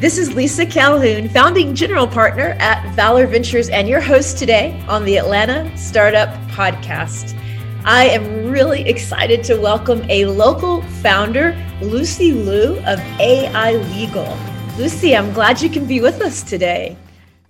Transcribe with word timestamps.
This 0.00 0.18
is 0.18 0.34
Lisa 0.34 0.66
Calhoun, 0.66 1.28
founding 1.28 1.72
general 1.72 2.08
partner 2.08 2.56
at 2.58 2.84
Valor 2.96 3.28
Ventures, 3.28 3.68
and 3.68 3.88
your 3.88 4.00
host 4.00 4.36
today 4.36 4.84
on 4.88 5.04
the 5.04 5.16
Atlanta 5.16 5.74
Startup 5.78 6.28
Podcast. 6.48 7.38
I 7.84 8.06
am 8.06 8.50
really 8.50 8.82
excited 8.88 9.44
to 9.44 9.56
welcome 9.56 10.04
a 10.10 10.26
local 10.26 10.82
founder, 11.00 11.56
Lucy 11.80 12.32
Liu 12.32 12.76
of 12.86 12.98
AI 13.20 13.76
Legal. 13.94 14.36
Lucy, 14.76 15.16
I'm 15.16 15.32
glad 15.32 15.62
you 15.62 15.70
can 15.70 15.86
be 15.86 16.00
with 16.00 16.20
us 16.22 16.42
today. 16.42 16.96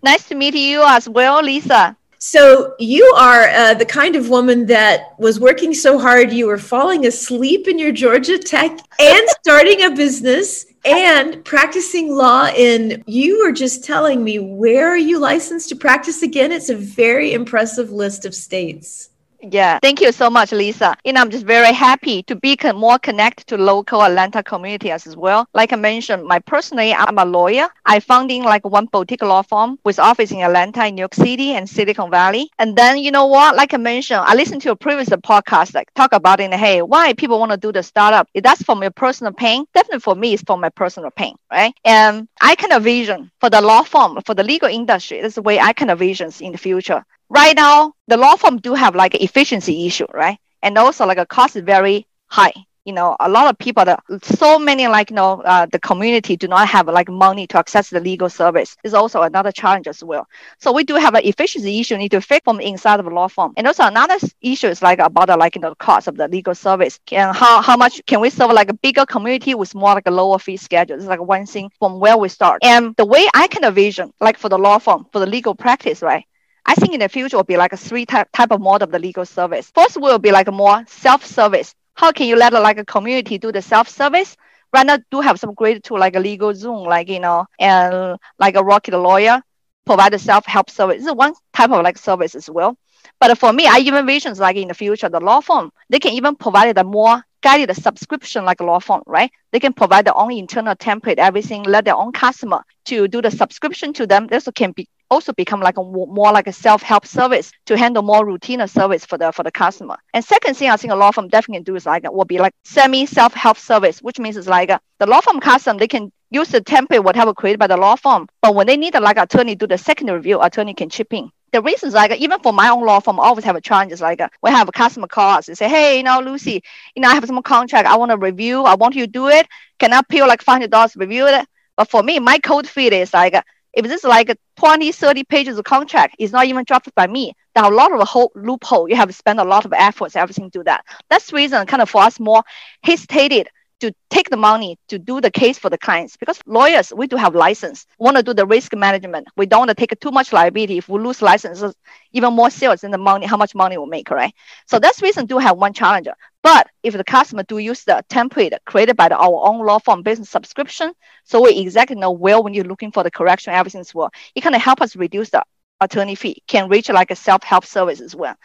Nice 0.03 0.29
to 0.29 0.35
meet 0.35 0.55
you 0.55 0.85
as 0.87 1.09
well, 1.09 1.43
Lisa. 1.43 1.97
So, 2.19 2.75
you 2.79 3.05
are 3.17 3.49
uh, 3.49 3.75
the 3.75 3.87
kind 3.87 4.17
of 4.17 4.29
woman 4.29 4.67
that 4.67 5.19
was 5.19 5.41
working 5.41 5.73
so 5.73 5.99
hard, 5.99 6.31
you 6.31 6.47
were 6.47 6.59
falling 6.59 7.07
asleep 7.07 7.68
in 7.68 7.79
your 7.79 7.93
Georgia 7.93 8.39
Tech 8.39 8.71
and 9.00 9.29
starting 9.40 9.82
a 9.82 9.90
business 9.90 10.67
and 10.85 11.45
practicing 11.45 12.15
law 12.15 12.49
in, 12.49 13.03
you 13.07 13.45
were 13.45 13.53
just 13.53 13.85
telling 13.85 14.23
me, 14.23 14.39
where 14.39 14.89
are 14.89 14.97
you 14.97 15.19
licensed 15.19 15.69
to 15.71 15.77
practice 15.77 16.23
again? 16.23 16.53
It's 16.53 16.69
a 16.71 16.77
very 16.77 17.33
impressive 17.33 17.91
list 17.91 18.25
of 18.25 18.35
states. 18.35 19.11
Yeah, 19.46 19.79
thank 19.82 20.00
you 20.00 20.11
so 20.11 20.30
much, 20.30 20.53
Lisa. 20.53 20.96
And 21.04 21.18
I'm 21.18 21.29
just 21.29 21.44
very 21.44 21.71
happy 21.75 22.22
to 22.22 22.34
be 22.34 22.57
more 22.75 22.98
connected 22.98 23.46
to 23.48 23.58
local 23.58 24.03
Atlanta 24.03 24.43
community 24.43 24.90
as 24.90 25.14
well. 25.18 25.46
Like 25.53 25.70
I 25.75 25.76
mentioned, 25.76 26.25
my 26.25 26.39
personally, 26.39 26.94
I'm 26.94 27.18
a 27.18 27.26
lawyer. 27.26 27.68
I 27.84 28.00
founding 28.00 28.43
like 28.43 28.64
one 28.64 28.86
boutique 28.86 29.20
law 29.20 29.43
firm 29.43 29.79
with 29.84 29.98
office 29.98 30.32
in 30.32 30.40
Atlanta, 30.40 30.90
New 30.90 31.03
York 31.03 31.12
City, 31.12 31.50
and 31.53 31.68
Silicon 31.68 32.11
Valley. 32.11 32.48
And 32.58 32.75
then 32.75 32.97
you 32.97 33.11
know 33.11 33.27
what? 33.27 33.55
Like 33.55 33.75
I 33.75 33.77
mentioned, 33.77 34.20
I 34.20 34.34
listened 34.34 34.62
to 34.62 34.70
a 34.70 34.77
previous 34.77 35.11
podcast 35.11 35.75
like 35.75 35.92
talk 35.92 36.14
about 36.14 36.41
it. 36.41 36.55
Hey, 36.55 36.81
why 36.81 37.12
people 37.12 37.39
want 37.39 37.50
to 37.53 37.58
do 37.58 37.70
the 37.70 37.83
startup? 37.83 38.28
If 38.33 38.45
that's 38.45 38.62
from 38.62 38.81
your 38.81 38.92
personal 38.92 39.34
pain, 39.34 39.67
definitely 39.75 40.01
for 40.01 40.14
me, 40.14 40.33
it's 40.33 40.42
from 40.42 40.61
my 40.61 40.70
personal 40.70 41.11
pain, 41.11 41.36
right? 41.53 41.75
And 41.84 42.29
I 42.41 42.55
kind 42.55 42.73
of 42.73 42.83
vision 42.83 43.31
for 43.41 43.51
the 43.51 43.61
law 43.61 43.83
firm, 43.83 44.19
for 44.25 44.34
the 44.34 44.42
legal 44.42 44.70
industry. 44.70 45.20
That's 45.20 45.34
the 45.34 45.42
way 45.42 45.61
I 45.61 45.75
kind 45.75 45.91
of 45.91 45.98
visions 45.98 46.41
in 46.41 46.53
the 46.53 46.58
future 46.58 47.05
right 47.28 47.56
now 47.56 47.92
the 48.08 48.17
law 48.17 48.36
firm 48.36 48.58
do 48.58 48.75
have 48.75 48.94
like 48.94 49.14
an 49.14 49.22
efficiency 49.22 49.86
issue, 49.86 50.06
right? 50.12 50.39
And 50.62 50.77
also 50.78 51.06
like 51.06 51.19
a 51.19 51.27
cost 51.27 51.56
is 51.56 51.62
very 51.62 52.06
high. 52.27 52.53
You 52.84 52.92
know, 52.92 53.17
a 53.19 53.30
lot 53.30 53.48
of 53.48 53.56
people, 53.58 53.83
that, 53.86 54.00
so 54.22 54.58
many 54.58 54.86
like 54.89 55.08
you 55.08 55.17
know, 55.17 55.41
uh, 55.41 55.64
the 55.72 55.78
community 55.78 56.36
do 56.36 56.48
not 56.48 56.69
have 56.69 56.86
like 56.86 57.08
money 57.08 57.47
to 57.47 57.58
access 57.58 57.89
the 57.89 57.98
legal 57.98 58.28
service. 58.28 58.77
Is 58.84 58.92
also 58.92 59.22
another 59.22 59.52
challenge 59.52 59.89
as 59.89 60.05
well. 60.05 60.27
So 60.58 60.70
we 60.70 60.84
do 60.84 60.95
have 60.97 61.14
an 61.14 61.22
efficiency 61.25 61.80
issue 61.80 61.97
need 61.97 62.11
to 62.11 62.20
fix 62.20 62.45
from 62.45 62.61
inside 62.61 63.00
of 63.00 63.06
the 63.06 63.11
law 63.11 63.28
firm. 63.28 63.55
And 63.56 63.67
also 63.67 63.84
another 63.84 64.17
issue 64.42 64.69
is 64.69 64.83
like 64.83 64.98
about 64.98 65.28
the, 65.28 65.36
like 65.36 65.55
you 65.55 65.62
know 65.62 65.70
the 65.70 65.77
cost 65.77 66.08
of 66.08 66.17
the 66.17 66.28
legal 66.28 66.55
service 66.55 67.00
and 67.11 67.34
how 67.34 67.62
how 67.62 67.77
much 67.77 68.05
can 68.06 68.20
we 68.20 68.28
serve 68.28 68.52
like 68.52 68.69
a 68.69 68.75
bigger 68.75 69.06
community 69.06 69.55
with 69.55 69.75
more 69.75 69.95
like 69.95 70.06
a 70.06 70.11
lower 70.11 70.39
fee 70.39 70.58
schedule. 70.58 70.97
It's 70.97 71.06
like 71.06 71.20
one 71.22 71.47
thing 71.47 71.70
from 71.78 72.00
where 72.00 72.19
we 72.19 72.28
start. 72.28 72.61
And 72.62 72.95
the 72.97 73.06
way 73.06 73.27
I 73.34 73.47
can 73.48 73.64
envision, 73.64 74.12
like 74.20 74.36
for 74.39 74.50
the 74.50 74.58
law 74.58 74.78
firm, 74.78 75.06
for 75.12 75.20
the 75.20 75.27
legal 75.27 75.55
practice, 75.55 76.02
right? 76.02 76.25
I 76.67 76.75
think 76.75 76.95
in 76.95 77.01
the 77.01 77.09
future 77.09 77.37
will 77.37 77.45
be 77.45 77.57
like 77.57 77.73
a 77.73 77.77
three 77.77 78.07
type, 78.07 78.29
type 78.33 78.51
of 78.51 78.61
model 78.61 78.87
of 78.87 78.93
the 78.93 78.98
legal 78.98 79.27
service. 79.27 79.70
First 79.75 80.01
will 80.01 80.19
be 80.19 80.31
like 80.31 80.48
a 80.48 80.53
more 80.53 80.84
self-service. 80.89 81.75
How 81.95 82.11
can 82.11 82.27
you 82.27 82.37
let 82.37 82.53
like 82.53 82.79
a 82.79 82.84
community 82.84 83.39
do 83.39 83.53
the 83.53 83.62
self-service? 83.62 84.37
Right 84.73 84.87
now 84.87 84.98
do 85.11 85.20
have 85.20 85.39
some 85.39 85.55
great 85.55 85.85
tool 85.85 85.98
like 85.98 86.17
a 86.17 86.19
LegalZoom, 86.19 86.87
like 86.87 87.09
you 87.09 87.20
know, 87.20 87.47
and 87.59 88.19
like 88.39 88.57
a 88.57 88.65
Rocket 88.65 88.98
Lawyer, 88.98 89.42
provide 89.85 90.15
a 90.15 90.19
self-help 90.19 90.70
service. 90.70 90.98
This 90.98 91.07
is 91.07 91.15
one 91.15 91.35
type 91.53 91.70
of 91.70 91.85
like 91.85 91.98
service 91.98 92.35
as 92.35 92.51
well. 92.51 92.77
But 93.20 93.39
for 93.39 93.53
me, 93.53 93.67
I 93.67 93.79
even 93.79 94.07
visions 94.07 94.41
like 94.41 94.57
in 94.57 94.69
the 94.69 94.75
future, 94.75 95.09
the 95.09 95.20
law 95.20 95.41
firm, 95.41 95.70
they 95.91 96.01
can 96.01 96.15
even 96.15 96.35
provide 96.35 96.77
a 96.77 96.85
more 96.85 97.23
guided 97.42 97.77
subscription 97.77 98.45
like 98.45 98.61
a 98.61 98.65
law 98.65 98.81
firm, 98.81 99.03
right? 99.07 99.31
They 99.53 99.61
can 99.61 99.75
provide 99.75 100.07
their 100.07 100.17
own 100.17 100.33
internal 100.33 100.75
template, 100.75 101.19
everything, 101.19 101.62
let 101.65 101.85
their 101.85 101.95
own 101.95 102.12
customer 102.12 102.64
to 102.86 103.07
do 103.07 103.20
the 103.20 103.31
subscription 103.31 103.92
to 103.92 104.07
them. 104.07 104.27
This 104.27 104.48
can 104.55 104.73
be 104.73 104.89
also 105.11 105.33
become 105.33 105.61
like 105.61 105.77
a 105.79 105.83
more 105.83 106.33
like 106.33 106.47
a 106.47 106.53
self-help 106.53 107.07
service 107.07 107.53
to 107.67 107.77
handle 107.77 108.03
more 108.03 108.25
routine 108.27 108.67
service 108.67 109.05
for 109.05 109.19
the 109.19 109.33
for 109.33 109.42
the 109.42 109.51
customer. 109.51 109.97
And 110.13 110.25
second 110.25 110.55
thing 110.57 110.70
I 110.70 110.77
think 110.77 110.92
a 110.92 110.97
law 110.97 111.11
firm 111.11 111.29
definitely 111.29 111.59
can 111.59 111.65
do 111.65 111.77
is 111.77 111.87
like 111.87 112.11
will 112.11 112.25
be 112.25 112.39
like 112.39 112.55
semi 112.65 113.07
self-help 113.07 113.59
service, 113.59 114.01
which 114.01 114.19
means 114.19 114.37
it's 114.37 114.48
like 114.48 114.70
uh, 114.70 114.79
the 114.98 115.07
law 115.07 115.20
firm 115.20 115.41
customer 115.41 115.79
they 115.79 115.89
can 115.89 116.13
use 116.31 116.48
the 116.48 116.61
template 116.61 117.05
whatever 117.05 117.33
created 117.33 117.61
by 117.61 117.67
the 117.67 117.77
law 117.77 117.97
firm, 117.97 118.29
but 118.43 118.55
when 118.55 118.67
they 118.67 118.77
need 118.77 118.95
a, 118.95 119.01
like 119.01 119.17
attorney 119.17 119.55
do 119.55 119.67
the 119.67 119.79
second 119.79 120.11
review, 120.11 120.41
attorney 120.41 120.75
can 120.75 120.89
chip 120.91 121.13
in. 121.13 121.31
The 121.53 121.63
reasons 121.63 121.95
like 121.95 122.11
even 122.20 122.41
for 122.41 122.53
my 122.53 122.69
own 122.70 122.85
law 122.85 122.98
firm, 122.98 123.20
I 123.20 123.25
always 123.25 123.45
have 123.45 123.55
a 123.55 123.61
challenge. 123.61 123.93
Is 123.93 124.01
like 124.01 124.20
uh, 124.20 124.29
we 124.43 124.51
have 124.51 124.69
a 124.69 124.73
customer 124.73 125.07
call 125.07 125.39
us 125.39 125.47
and 125.47 125.57
say, 125.57 125.69
hey, 125.69 125.97
you 125.98 126.03
know, 126.03 126.19
Lucy, 126.20 126.63
you 126.97 127.03
know, 127.03 127.09
I 127.09 127.14
have 127.14 127.25
some 127.25 127.41
contract. 127.43 127.87
I 127.87 127.97
want 127.97 128.10
to 128.10 128.16
review. 128.16 128.64
I 128.64 128.75
want 128.75 128.97
you 128.97 129.06
to 129.06 129.12
do 129.12 129.28
it. 129.28 129.47
Can 129.78 129.93
I 129.93 130.03
pay 130.03 130.22
like 130.22 130.43
five 130.43 130.54
hundred 130.54 130.72
dollars 130.72 130.97
review 130.97 131.28
it? 131.28 131.47
But 131.76 131.88
for 131.88 132.03
me, 132.03 132.19
my 132.19 132.38
code 132.38 132.69
feed 132.69 132.93
is 132.93 133.14
like 133.14 133.34
uh, 133.34 133.43
if 133.76 133.84
this 133.84 134.04
is 134.04 134.08
like 134.08 134.36
20, 134.56 134.92
30 134.92 135.24
pages 135.24 135.58
of 135.58 135.64
contract, 135.64 136.16
it's 136.18 136.32
not 136.32 136.46
even 136.46 136.64
drafted 136.64 136.94
by 136.94 137.06
me. 137.06 137.32
There 137.54 137.64
are 137.64 137.72
a 137.72 137.74
lot 137.74 137.92
of 137.92 138.06
whole 138.08 138.32
loophole. 138.34 138.88
You 138.88 138.96
have 138.96 139.08
to 139.08 139.14
spend 139.14 139.40
a 139.40 139.44
lot 139.44 139.64
of 139.64 139.72
efforts, 139.72 140.16
everything 140.16 140.48
do 140.50 140.62
that. 140.64 140.84
That's 141.10 141.30
the 141.30 141.36
reason 141.36 141.66
kind 141.66 141.82
of 141.82 141.90
for 141.90 142.02
us 142.02 142.20
more 142.20 142.42
hesitated 142.82 143.48
to 143.80 143.92
take 144.08 144.30
the 144.30 144.36
money 144.36 144.78
to 144.88 144.98
do 144.98 145.20
the 145.20 145.30
case 145.30 145.58
for 145.58 145.68
the 145.68 145.78
clients 145.78 146.16
because 146.16 146.40
lawyers 146.46 146.92
we 146.96 147.06
do 147.06 147.16
have 147.16 147.34
license 147.34 147.86
want 147.98 148.16
to 148.16 148.22
do 148.22 148.32
the 148.32 148.46
risk 148.46 148.74
management 148.74 149.26
we 149.36 149.46
don't 149.46 149.60
want 149.60 149.68
to 149.68 149.74
take 149.74 149.98
too 150.00 150.10
much 150.10 150.32
liability 150.32 150.78
if 150.78 150.88
we 150.88 150.98
lose 150.98 151.20
licenses 151.20 151.74
even 152.12 152.32
more 152.32 152.50
sales 152.50 152.84
in 152.84 152.90
the 152.90 152.98
money 152.98 153.26
how 153.26 153.36
much 153.36 153.54
money 153.54 153.76
we'll 153.76 153.86
make 153.86 154.10
right 154.10 154.32
so 154.66 154.78
that's 154.78 155.02
reason 155.02 155.26
do 155.26 155.38
have 155.38 155.58
one 155.58 155.72
challenger 155.72 156.14
but 156.44 156.69
if 156.82 156.93
the 156.93 157.03
customer 157.03 157.43
do 157.43 157.56
use 157.56 157.84
the 157.84 158.05
template 158.10 158.53
created 158.66 158.99
by 158.99 159.09
the, 159.09 159.16
our 159.16 159.49
own 159.49 159.65
law 159.65 159.78
firm 159.78 160.03
business 160.03 160.28
subscription, 160.28 160.93
so 161.25 161.41
we 161.43 161.56
exactly 161.59 161.97
know 161.97 162.10
where 162.12 162.38
when 162.38 162.53
you're 162.53 162.65
looking 162.66 162.93
for 162.93 163.03
the 163.03 163.10
correction, 163.10 163.55
everything 163.55 163.81
as 163.81 163.94
well, 163.94 164.10
it 164.34 164.43
can 164.43 164.53
help 164.53 164.82
us 164.82 164.94
reduce 164.94 165.31
the 165.31 165.43
attorney 165.81 166.15
fee, 166.15 166.43
can 166.47 166.69
reach 166.69 166.91
like 166.91 167.10
a 167.10 167.16
self-help 167.16 167.65
service 167.65 168.03
as 168.03 168.15
well. 168.15 168.37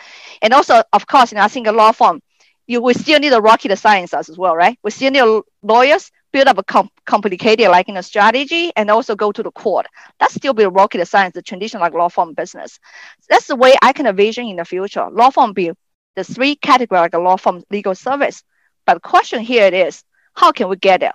And 0.42 0.54
also, 0.54 0.82
of 0.94 1.08
course, 1.08 1.34
you 1.34 1.36
know, 1.36 1.44
I 1.44 1.50
think 1.50 1.68
a 1.68 1.74
law 1.74 1.92
firm, 1.92 2.22
you 2.68 2.82
we 2.82 2.94
still 2.94 3.20
need 3.20 3.34
a 3.34 3.42
rocket 3.42 3.76
science 3.78 4.14
as 4.14 4.38
well, 4.38 4.56
right? 4.56 4.80
We 4.81 4.92
still 4.92 5.12
need 5.12 5.44
lawyers 5.62 6.10
build 6.31 6.48
up 6.48 6.58
a 6.58 6.64
com- 6.64 6.90
complicated 7.06 7.68
like 7.68 7.90
in 7.90 7.98
a 7.98 8.04
strategy 8.04 8.72
and 8.78 8.90
also 8.90 9.18
go 9.18 9.34
to 9.34 9.44
the 9.44 9.52
court. 9.52 9.88
That 10.22 10.31
still 10.31 10.54
be 10.54 10.64
a 10.64 10.70
rocket 10.70 11.06
science, 11.06 11.34
the 11.34 11.42
traditional 11.42 11.81
like 11.81 11.94
law 11.94 12.08
firm 12.08 12.34
business. 12.34 12.80
That's 13.28 13.48
the 13.48 13.58
way 13.58 13.74
I 13.81 13.92
can 13.92 14.08
envision 14.08 14.48
in 14.48 14.56
the 14.56 14.64
future. 14.64 15.06
Law 15.12 15.31
firm 15.31 15.52
be 15.52 15.72
the 16.19 16.34
three 16.34 16.56
category 16.56 17.00
like 17.00 17.13
a 17.13 17.19
law 17.19 17.38
firm 17.38 17.63
legal 17.72 17.96
service. 17.96 18.44
But 18.85 18.96
the 18.96 19.00
question 19.00 19.40
here 19.40 19.74
is, 19.74 20.03
how 20.34 20.52
can 20.52 20.69
we 20.69 20.75
get 20.75 21.00
there? 21.00 21.13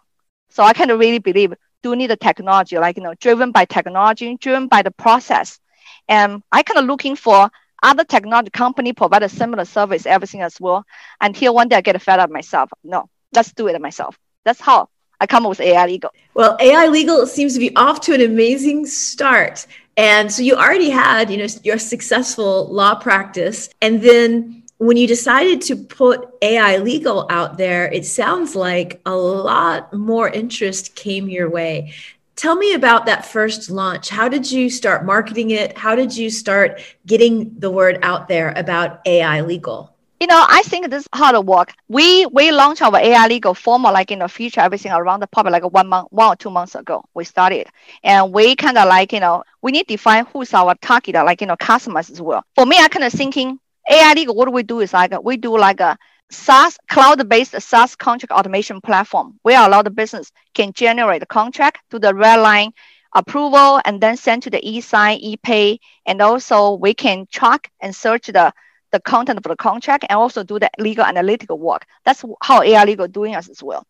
So 0.48 0.62
I 0.62 0.72
kind 0.72 0.90
of 0.90 0.98
really 0.98 1.18
believe 1.18 1.52
do 1.82 1.94
need 1.94 2.10
a 2.10 2.16
technology, 2.16 2.78
like 2.78 2.96
you 2.96 3.02
know, 3.02 3.14
driven 3.20 3.52
by 3.52 3.64
technology, 3.66 4.36
driven 4.40 4.68
by 4.68 4.82
the 4.82 4.90
process. 4.90 5.60
And 6.08 6.42
I 6.50 6.62
kind 6.62 6.78
of 6.78 6.86
looking 6.86 7.16
for 7.16 7.50
other 7.82 8.04
technology 8.04 8.50
company 8.50 8.92
provide 8.94 9.22
a 9.22 9.28
similar 9.28 9.66
service, 9.66 10.06
everything 10.06 10.40
as 10.40 10.58
well. 10.58 10.84
Until 11.20 11.54
one 11.54 11.68
day 11.68 11.76
I 11.76 11.82
get 11.82 12.00
fed 12.00 12.18
up 12.18 12.30
myself. 12.30 12.70
No, 12.82 13.10
let's 13.34 13.52
do 13.52 13.68
it 13.68 13.78
myself. 13.80 14.18
That's 14.44 14.60
how 14.60 14.88
I 15.20 15.26
come 15.26 15.44
up 15.44 15.50
with 15.50 15.60
AI 15.60 15.86
Legal. 15.86 16.10
Well, 16.32 16.56
AI 16.60 16.86
Legal 16.86 17.26
seems 17.26 17.52
to 17.54 17.60
be 17.60 17.74
off 17.76 18.00
to 18.02 18.14
an 18.14 18.22
amazing 18.22 18.86
start. 18.86 19.66
And 19.96 20.32
so 20.32 20.42
you 20.42 20.54
already 20.54 20.90
had, 20.90 21.30
you 21.30 21.36
know, 21.36 21.46
your 21.62 21.78
successful 21.78 22.66
law 22.72 22.94
practice. 22.96 23.68
And 23.80 24.00
then 24.00 24.63
when 24.78 24.96
you 24.96 25.06
decided 25.06 25.60
to 25.62 25.76
put 25.76 26.28
AI 26.42 26.78
legal 26.78 27.26
out 27.30 27.56
there, 27.56 27.90
it 27.92 28.04
sounds 28.04 28.56
like 28.56 29.00
a 29.06 29.14
lot 29.14 29.92
more 29.92 30.28
interest 30.28 30.94
came 30.94 31.28
your 31.28 31.48
way. 31.48 31.92
Tell 32.36 32.56
me 32.56 32.74
about 32.74 33.06
that 33.06 33.24
first 33.24 33.70
launch. 33.70 34.08
How 34.08 34.28
did 34.28 34.50
you 34.50 34.68
start 34.68 35.04
marketing 35.04 35.50
it? 35.50 35.78
How 35.78 35.94
did 35.94 36.16
you 36.16 36.30
start 36.30 36.80
getting 37.06 37.56
the 37.60 37.70
word 37.70 38.00
out 38.02 38.26
there 38.26 38.52
about 38.56 39.00
AI 39.06 39.40
legal? 39.42 39.94
You 40.20 40.26
know, 40.26 40.44
I 40.48 40.62
think 40.62 40.90
this 40.90 41.02
is 41.02 41.08
hard 41.12 41.36
work. 41.46 41.74
We 41.88 42.26
we 42.26 42.50
launched 42.50 42.82
our 42.82 42.96
AI 42.96 43.26
legal 43.28 43.54
formal 43.54 43.92
like 43.92 44.10
in 44.10 44.20
the 44.20 44.28
future, 44.28 44.60
everything 44.60 44.90
around 44.90 45.20
the 45.20 45.26
probably 45.26 45.52
like 45.52 45.64
one 45.64 45.86
month, 45.88 46.08
one 46.10 46.32
or 46.32 46.36
two 46.36 46.50
months 46.50 46.74
ago. 46.74 47.04
We 47.14 47.24
started, 47.24 47.68
and 48.02 48.32
we 48.32 48.56
kind 48.56 48.78
of 48.78 48.88
like 48.88 49.12
you 49.12 49.20
know 49.20 49.44
we 49.60 49.72
need 49.72 49.86
to 49.86 49.94
define 49.94 50.24
who's 50.26 50.54
our 50.54 50.74
target, 50.76 51.14
like 51.16 51.40
you 51.40 51.46
know 51.46 51.56
customers 51.56 52.10
as 52.10 52.20
well. 52.20 52.42
For 52.54 52.64
me, 52.64 52.78
I 52.78 52.88
kind 52.88 53.04
of 53.04 53.12
thinking 53.12 53.60
AI 53.90 54.14
Legal, 54.14 54.34
what 54.34 54.52
we 54.52 54.62
do 54.62 54.80
is 54.80 54.92
like 54.92 55.12
we 55.22 55.36
do 55.36 55.56
like 55.58 55.80
a 55.80 55.96
SaaS 56.30 56.78
cloud-based 56.88 57.60
SaaS 57.60 57.94
contract 57.96 58.32
automation 58.32 58.80
platform 58.80 59.38
where 59.42 59.64
a 59.64 59.68
lot 59.68 59.86
of 59.86 59.94
business 59.94 60.32
can 60.54 60.72
generate 60.72 61.22
a 61.22 61.26
contract 61.26 61.78
to 61.90 61.98
the 61.98 62.14
red 62.14 62.36
line 62.40 62.72
approval 63.14 63.80
and 63.84 64.00
then 64.00 64.16
send 64.16 64.42
to 64.42 64.50
the 64.50 64.60
e-sign, 64.68 65.18
e-pay, 65.18 65.78
and 66.06 66.20
also 66.20 66.74
we 66.74 66.94
can 66.94 67.26
track 67.30 67.70
and 67.80 67.94
search 67.94 68.26
the 68.26 68.52
the 68.90 69.00
content 69.00 69.36
of 69.36 69.42
the 69.42 69.56
contract 69.56 70.04
and 70.08 70.16
also 70.16 70.44
do 70.44 70.56
the 70.60 70.70
legal 70.78 71.04
analytical 71.04 71.58
work. 71.58 71.84
That's 72.04 72.24
how 72.40 72.62
AI 72.62 72.84
Legal 72.84 73.08
doing 73.08 73.34
us 73.34 73.48
as 73.48 73.60
well. 73.60 73.84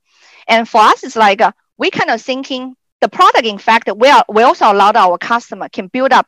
And 0.48 0.66
for 0.66 0.80
us, 0.80 1.04
it's 1.04 1.14
like 1.14 1.42
uh, 1.42 1.52
we 1.76 1.90
kind 1.90 2.08
of 2.08 2.22
thinking 2.22 2.74
the 3.02 3.08
product. 3.10 3.44
In 3.44 3.58
fact, 3.58 3.90
we 3.94 4.08
are 4.08 4.24
we 4.28 4.42
also 4.42 4.72
allow 4.72 4.92
our 4.94 5.18
customer 5.18 5.68
can 5.68 5.88
build 5.88 6.12
up 6.12 6.26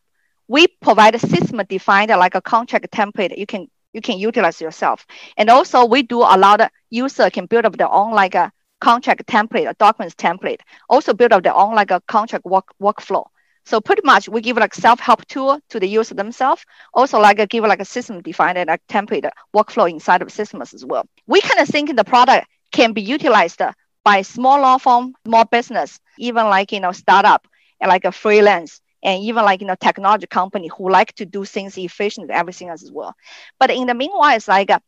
we 0.49 0.67
provide 0.81 1.15
a 1.15 1.19
system 1.19 1.61
defined 1.69 2.11
like 2.11 2.35
a 2.35 2.41
contract 2.41 2.91
template 2.93 3.37
you 3.37 3.47
can 3.47 3.69
you 3.93 4.03
can 4.03 4.19
utilize 4.19 4.61
yourself. 4.61 5.07
And 5.39 5.49
also 5.49 5.87
we 5.87 6.03
do 6.03 6.19
allow 6.19 6.59
the 6.59 6.71
user 6.91 7.31
can 7.31 7.47
build 7.47 7.65
up 7.65 7.77
their 7.79 7.91
own 7.91 8.13
like 8.13 8.35
a 8.35 8.53
contract 8.81 9.27
template, 9.27 9.69
a 9.69 9.75
documents 9.75 10.15
template. 10.15 10.61
Also 10.89 11.15
build 11.15 11.33
up 11.33 11.43
their 11.43 11.55
own 11.55 11.75
like 11.75 11.91
a 11.91 12.03
contract 12.07 12.45
work 12.45 12.67
workflow. 12.81 13.25
So 13.65 13.81
pretty 13.81 14.03
much 14.05 14.29
we 14.29 14.43
give 14.43 14.59
like 14.59 14.75
self-help 14.75 15.27
tool 15.27 15.59
to 15.71 15.81
the 15.81 15.89
user 15.89 16.15
themselves. 16.15 16.65
Also 16.93 17.19
like 17.19 17.39
a, 17.39 17.47
give 17.47 17.65
like 17.65 17.81
a 17.81 17.87
system 17.87 18.21
defined 18.21 18.59
and 18.59 18.69
a 18.69 18.79
template 18.89 19.29
workflow 19.55 19.91
inside 19.91 20.23
of 20.23 20.31
systems 20.31 20.75
as 20.75 20.85
well. 20.85 21.07
We 21.27 21.41
kind 21.41 21.61
of 21.61 21.69
think 21.69 21.97
the 21.97 22.05
product 22.05 22.47
can 22.71 22.93
be 22.93 23.01
utilized 23.01 23.63
by 24.05 24.23
small 24.23 24.61
law 24.61 24.79
firm, 24.79 25.15
small 25.25 25.47
business, 25.47 25.99
even 26.19 26.45
like 26.47 26.71
you 26.71 26.81
know 26.81 26.93
startup 26.93 27.49
and 27.81 27.89
like 27.89 28.05
a 28.05 28.13
freelance 28.13 28.81
and 29.07 29.23
even 29.25 29.45
like 29.45 29.63
you 29.63 29.69
know 29.69 29.77
technology 29.77 30.27
company 30.29 30.69
who 30.77 30.91
like 30.91 31.15
to 31.17 31.27
do 31.27 31.45
things 31.47 31.79
efficient 31.79 32.31
everything 32.31 32.71
as 32.71 32.91
well. 32.93 33.15
But 33.61 33.71
in 33.71 33.87
the 33.89 33.95
meanwhile, 33.95 34.37
it's 34.37 34.49
like 34.49 34.71
uh, 34.71 34.81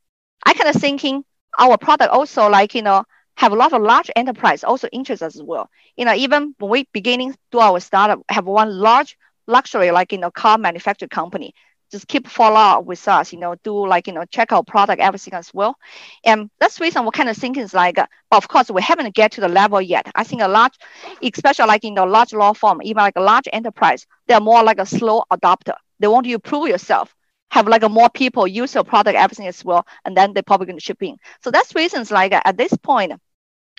I 0.46 0.54
kind 0.54 0.74
of 0.74 0.80
thinking 0.80 1.24
our 1.58 1.78
product 1.78 2.12
also 2.12 2.48
like 2.48 2.74
you 2.74 2.82
know 2.82 3.04
have 3.36 3.52
a 3.52 3.56
lot 3.56 3.72
of 3.72 3.82
large 3.82 4.10
enterprise 4.16 4.64
also 4.64 4.88
interest 4.92 5.22
as 5.22 5.40
well. 5.42 5.70
You 5.96 6.06
know, 6.06 6.14
even 6.14 6.54
when 6.58 6.70
we 6.70 6.88
beginning 6.92 7.34
do 7.52 7.60
our 7.60 7.80
startup, 7.80 8.20
have 8.30 8.46
one 8.46 8.70
large 8.78 9.16
luxury 9.46 9.90
like 9.92 10.12
you 10.12 10.18
know 10.18 10.30
car 10.30 10.58
manufacturer 10.58 11.08
company 11.08 11.54
just 11.90 12.08
keep 12.08 12.26
follow 12.26 12.56
up 12.56 12.84
with 12.84 13.06
us, 13.08 13.32
you 13.32 13.38
know, 13.38 13.54
do 13.64 13.86
like, 13.86 14.06
you 14.06 14.12
know, 14.12 14.24
check 14.26 14.52
our 14.52 14.62
product, 14.62 15.00
everything 15.00 15.34
as 15.34 15.52
well. 15.54 15.76
And 16.24 16.50
that's 16.60 16.80
reason 16.80 17.04
what 17.04 17.14
kind 17.14 17.28
of 17.28 17.36
thinking 17.36 17.62
is 17.62 17.74
like, 17.74 17.98
of 18.30 18.48
course, 18.48 18.70
we 18.70 18.82
haven't 18.82 19.14
get 19.14 19.32
to 19.32 19.40
the 19.40 19.48
level 19.48 19.80
yet. 19.80 20.10
I 20.14 20.24
think 20.24 20.42
a 20.42 20.48
large, 20.48 20.74
especially 21.22 21.66
like 21.66 21.84
in 21.84 21.94
the 21.94 22.06
large 22.06 22.32
law 22.32 22.52
firm, 22.52 22.80
even 22.82 23.02
like 23.02 23.16
a 23.16 23.22
large 23.22 23.48
enterprise, 23.52 24.06
they're 24.26 24.40
more 24.40 24.62
like 24.62 24.78
a 24.78 24.86
slow 24.86 25.24
adopter. 25.30 25.74
They 26.00 26.08
want 26.08 26.26
you 26.26 26.36
to 26.36 26.40
prove 26.40 26.68
yourself, 26.68 27.14
have 27.50 27.66
like 27.66 27.82
a 27.82 27.88
more 27.88 28.10
people 28.10 28.46
use 28.46 28.74
your 28.74 28.84
product, 28.84 29.16
everything 29.16 29.46
as 29.46 29.64
well, 29.64 29.86
and 30.04 30.16
then 30.16 30.32
they're 30.32 30.42
probably 30.42 30.66
going 30.66 30.78
to 30.78 30.84
ship 30.84 31.02
in. 31.02 31.16
So 31.42 31.50
that's 31.50 31.74
reasons 31.74 32.10
like 32.10 32.32
at 32.32 32.56
this 32.56 32.74
point, 32.74 33.12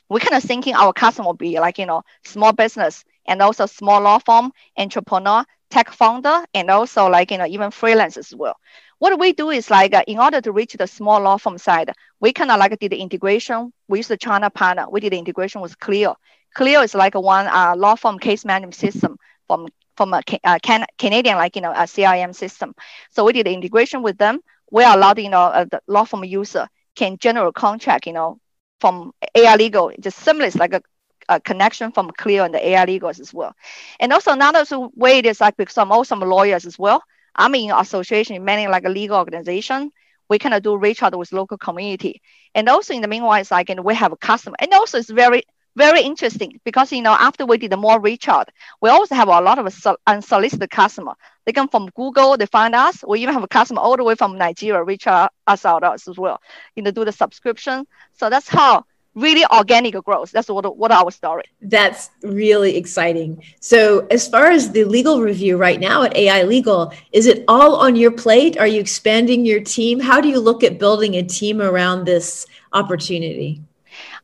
we 0.10 0.20
kind 0.20 0.36
of 0.36 0.44
thinking 0.44 0.74
our 0.74 0.92
customer 0.92 1.28
will 1.28 1.34
be 1.34 1.60
like, 1.60 1.78
you 1.78 1.86
know, 1.86 2.02
small 2.26 2.52
business 2.52 3.06
and 3.28 3.42
also 3.42 3.68
small 3.68 4.02
law 4.02 4.18
firm, 4.18 4.52
entrepreneur, 4.78 5.46
tech 5.70 5.90
founder 5.92 6.44
and 6.54 6.70
also 6.70 7.08
like 7.08 7.32
you 7.32 7.38
know 7.38 7.46
even 7.46 7.72
freelance 7.72 8.18
as 8.18 8.34
well. 8.36 8.56
What 9.00 9.20
we 9.20 9.34
do 9.34 9.50
is 9.50 9.70
like 9.70 9.94
uh, 9.94 10.04
in 10.08 10.20
order 10.20 10.42
to 10.42 10.52
reach 10.52 10.74
the 10.74 10.88
small 10.88 11.22
law 11.22 11.38
firm 11.38 11.58
side 11.58 11.92
we 12.20 12.34
kind 12.34 12.52
of 12.52 12.60
like 12.60 12.78
did 12.80 12.92
the 12.92 12.98
integration. 13.02 13.72
With 13.88 14.08
the 14.08 14.18
china 14.18 14.50
partner. 14.50 14.86
We 14.90 15.00
did 15.02 15.14
the 15.14 15.18
integration 15.20 15.62
with 15.62 15.80
Clio. 15.80 16.16
Clio 16.56 16.82
is 16.82 16.94
like 16.96 17.16
one 17.16 17.48
uh, 17.48 17.76
law 17.78 17.96
firm 17.96 18.20
case 18.20 18.46
management 18.46 18.76
system 18.76 19.18
from 19.48 19.68
from 19.96 20.14
a 20.14 20.22
uh, 20.44 20.60
can, 20.62 20.86
canadian 20.98 21.38
like 21.38 21.56
you 21.56 21.62
know 21.62 21.72
a 21.72 21.84
crm 21.88 22.34
system. 22.36 22.74
So 23.12 23.26
we 23.26 23.34
did 23.34 23.46
the 23.46 23.54
integration 23.54 24.02
with 24.04 24.18
them. 24.18 24.40
We 24.72 24.84
allowed 24.84 25.20
you 25.20 25.30
know 25.30 25.42
uh, 25.44 25.66
the 25.66 25.82
law 25.88 26.04
firm 26.06 26.24
user 26.24 26.68
can 26.96 27.18
generate 27.18 27.54
contract 27.56 28.06
you 28.08 28.14
know 28.14 28.40
from 28.80 29.12
AI 29.36 29.56
legal 29.56 29.92
just 30.00 30.18
similar 30.20 30.50
like 30.56 30.74
a 30.74 30.82
a 31.30 31.40
connection 31.40 31.92
from 31.92 32.12
Clio 32.12 32.44
and 32.44 32.54
the 32.54 32.68
AI 32.70 32.86
legals 32.86 33.20
as 33.20 33.34
well. 33.34 33.56
And 34.00 34.12
also 34.12 34.32
another 34.32 34.66
way 34.96 35.20
is 35.20 35.40
like 35.40 35.56
because 35.58 35.78
I'm 35.78 35.92
also 35.92 36.16
lawyers 36.18 36.66
as 36.66 36.78
well. 36.78 37.02
I'm 37.36 37.56
in 37.56 37.72
association, 37.72 38.44
many 38.44 38.68
like 38.68 38.86
a 38.86 38.90
legal 38.90 39.18
organization. 39.18 39.92
We 40.30 40.40
kind 40.40 40.54
of 40.56 40.64
do 40.64 40.76
reach 40.78 41.02
out 41.04 41.18
with 41.18 41.32
local 41.32 41.58
community. 41.58 42.22
And 42.56 42.68
also 42.70 42.94
in 42.94 43.02
the 43.02 43.08
meanwhile, 43.08 43.40
it's 43.40 43.52
like 43.52 43.70
and 43.70 43.84
we 43.86 43.96
have 43.96 44.12
a 44.12 44.18
customer. 44.18 44.58
And 44.60 44.74
also 44.74 44.98
it's 44.98 45.10
very, 45.10 45.44
very 45.76 46.02
interesting 46.02 46.60
because 46.66 46.92
you 46.92 47.02
know 47.02 47.14
after 47.14 47.46
we 47.46 47.58
did 47.58 47.76
more 47.78 48.00
reach 48.00 48.28
out, 48.28 48.50
we 48.82 48.90
also 48.90 49.16
have 49.16 49.30
a 49.30 49.42
lot 49.42 49.60
of 49.60 49.98
unsolicited 50.08 50.70
customer. 50.70 51.14
They 51.46 51.54
come 51.54 51.70
from 51.70 51.90
Google, 51.96 52.38
they 52.38 52.46
find 52.48 52.76
us. 52.76 53.04
We 53.08 53.22
even 53.22 53.34
have 53.34 53.44
a 53.44 53.48
customer 53.48 53.82
all 53.82 53.98
the 53.98 54.04
way 54.04 54.16
from 54.16 54.38
Nigeria 54.38 54.84
reach 54.84 55.08
out 55.08 55.32
us 55.48 55.66
out 55.66 55.84
as 55.84 56.06
well. 56.18 56.42
You 56.76 56.84
know, 56.84 56.92
do 56.92 57.06
the 57.06 57.12
subscription. 57.12 57.86
So 58.14 58.30
that's 58.30 58.50
how 58.50 58.86
really 59.16 59.46
organic 59.52 59.96
growth. 60.04 60.32
That's 60.32 60.50
what, 60.50 60.78
what 60.78 60.92
our 60.92 61.12
story. 61.12 61.44
That's 61.62 62.10
really 62.24 62.78
exciting. 62.78 63.44
So, 63.60 64.08
as 64.12 64.28
far 64.28 64.48
as 64.52 64.72
the 64.72 64.84
legal 64.84 65.22
review 65.22 65.58
right 65.58 65.80
now 65.80 66.04
at 66.04 66.16
AI 66.16 66.44
Legal, 66.44 66.94
is 67.12 67.26
it 67.26 67.44
all 67.48 67.76
on 67.76 67.96
your 67.96 68.12
plate? 68.12 68.58
Are 68.58 68.68
you 68.68 68.80
expanding 68.80 69.46
your 69.46 69.62
team? 69.62 70.00
How 70.00 70.22
do 70.22 70.28
you 70.28 70.40
look 70.40 70.64
at 70.64 70.80
building 70.80 71.16
a 71.16 71.24
team 71.24 71.62
around 71.62 72.06
this 72.06 72.46
opportunity? 72.74 73.62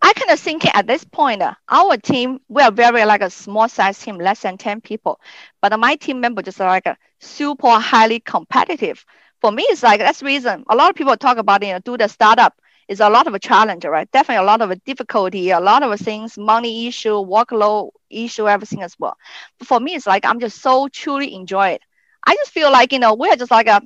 I 0.02 0.14
kind 0.14 0.32
of 0.32 0.40
think 0.40 0.66
at 0.76 0.88
this 0.88 1.04
point, 1.04 1.42
uh, 1.42 1.54
our 1.70 1.98
team, 1.98 2.40
we 2.48 2.62
are 2.62 2.72
very 2.72 3.06
like 3.06 3.22
a 3.22 3.30
small 3.30 3.68
size 3.68 4.00
team, 4.00 4.18
less 4.18 4.42
than 4.42 4.58
10 4.58 4.82
people. 4.82 5.20
But 5.62 5.78
my 5.80 5.96
team 5.96 6.22
member 6.22 6.42
just 6.42 6.60
like 6.60 6.86
a 6.86 6.98
super 7.20 7.80
highly 7.80 8.20
competitive. 8.20 9.06
For 9.42 9.52
me, 9.52 9.64
it's 9.70 9.84
like 9.84 10.00
that's 10.00 10.24
reason 10.24 10.64
a 10.70 10.76
lot 10.76 10.90
of 10.90 10.96
people 10.96 11.16
talk 11.18 11.38
about 11.38 11.64
you 11.64 11.74
know 11.74 11.80
do 11.80 11.98
the 11.98 12.08
startup 12.08 12.60
is 12.88 13.00
a 13.00 13.10
lot 13.10 13.28
of 13.28 13.34
a 13.34 13.40
challenge, 13.40 13.86
right? 13.86 14.10
Definitely 14.12 14.44
a 14.44 14.48
lot 14.48 14.62
of 14.62 14.72
a 14.72 14.76
difficulty, 14.76 15.50
a 15.52 15.60
lot 15.60 15.84
of 15.84 16.00
things, 16.00 16.38
money 16.38 16.88
issue, 16.88 17.16
workload 17.26 17.90
issue, 18.10 18.48
everything 18.48 18.82
as 18.84 18.96
well. 19.00 19.16
But 19.60 19.68
for 19.68 19.80
me, 19.80 19.96
it's 19.96 20.08
like 20.08 20.26
I'm 20.26 20.40
just 20.40 20.62
so 20.62 20.88
truly 20.88 21.34
enjoy 21.36 21.70
it. 21.70 21.82
I 22.26 22.36
just 22.36 22.52
feel 22.52 22.72
like, 22.72 22.92
you 22.94 23.00
know, 23.00 23.14
we're 23.16 23.36
just 23.36 23.52
like 23.52 23.68
a, 23.68 23.82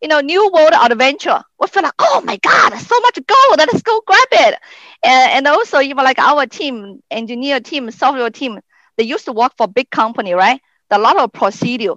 you 0.00 0.08
know, 0.08 0.20
new 0.20 0.50
world 0.52 0.72
adventure. 0.78 1.42
We 1.58 1.66
feel 1.68 1.82
like, 1.82 1.94
oh 1.98 2.22
my 2.24 2.36
God, 2.36 2.74
so 2.78 2.98
much 3.00 3.18
gold. 3.26 3.58
Let's 3.58 3.82
go 3.82 4.00
grab 4.06 4.28
it. 4.32 4.58
And, 5.04 5.32
and 5.32 5.46
also 5.46 5.80
even 5.80 6.04
like 6.04 6.18
our 6.18 6.46
team, 6.46 7.00
engineer 7.10 7.60
team, 7.60 7.90
software 7.90 8.30
team, 8.30 8.60
they 8.96 9.04
used 9.04 9.24
to 9.26 9.32
work 9.32 9.52
for 9.56 9.66
big 9.68 9.90
company, 9.90 10.34
right? 10.34 10.60
A 10.90 10.98
lot 10.98 11.16
of 11.18 11.32
procedure 11.32 11.94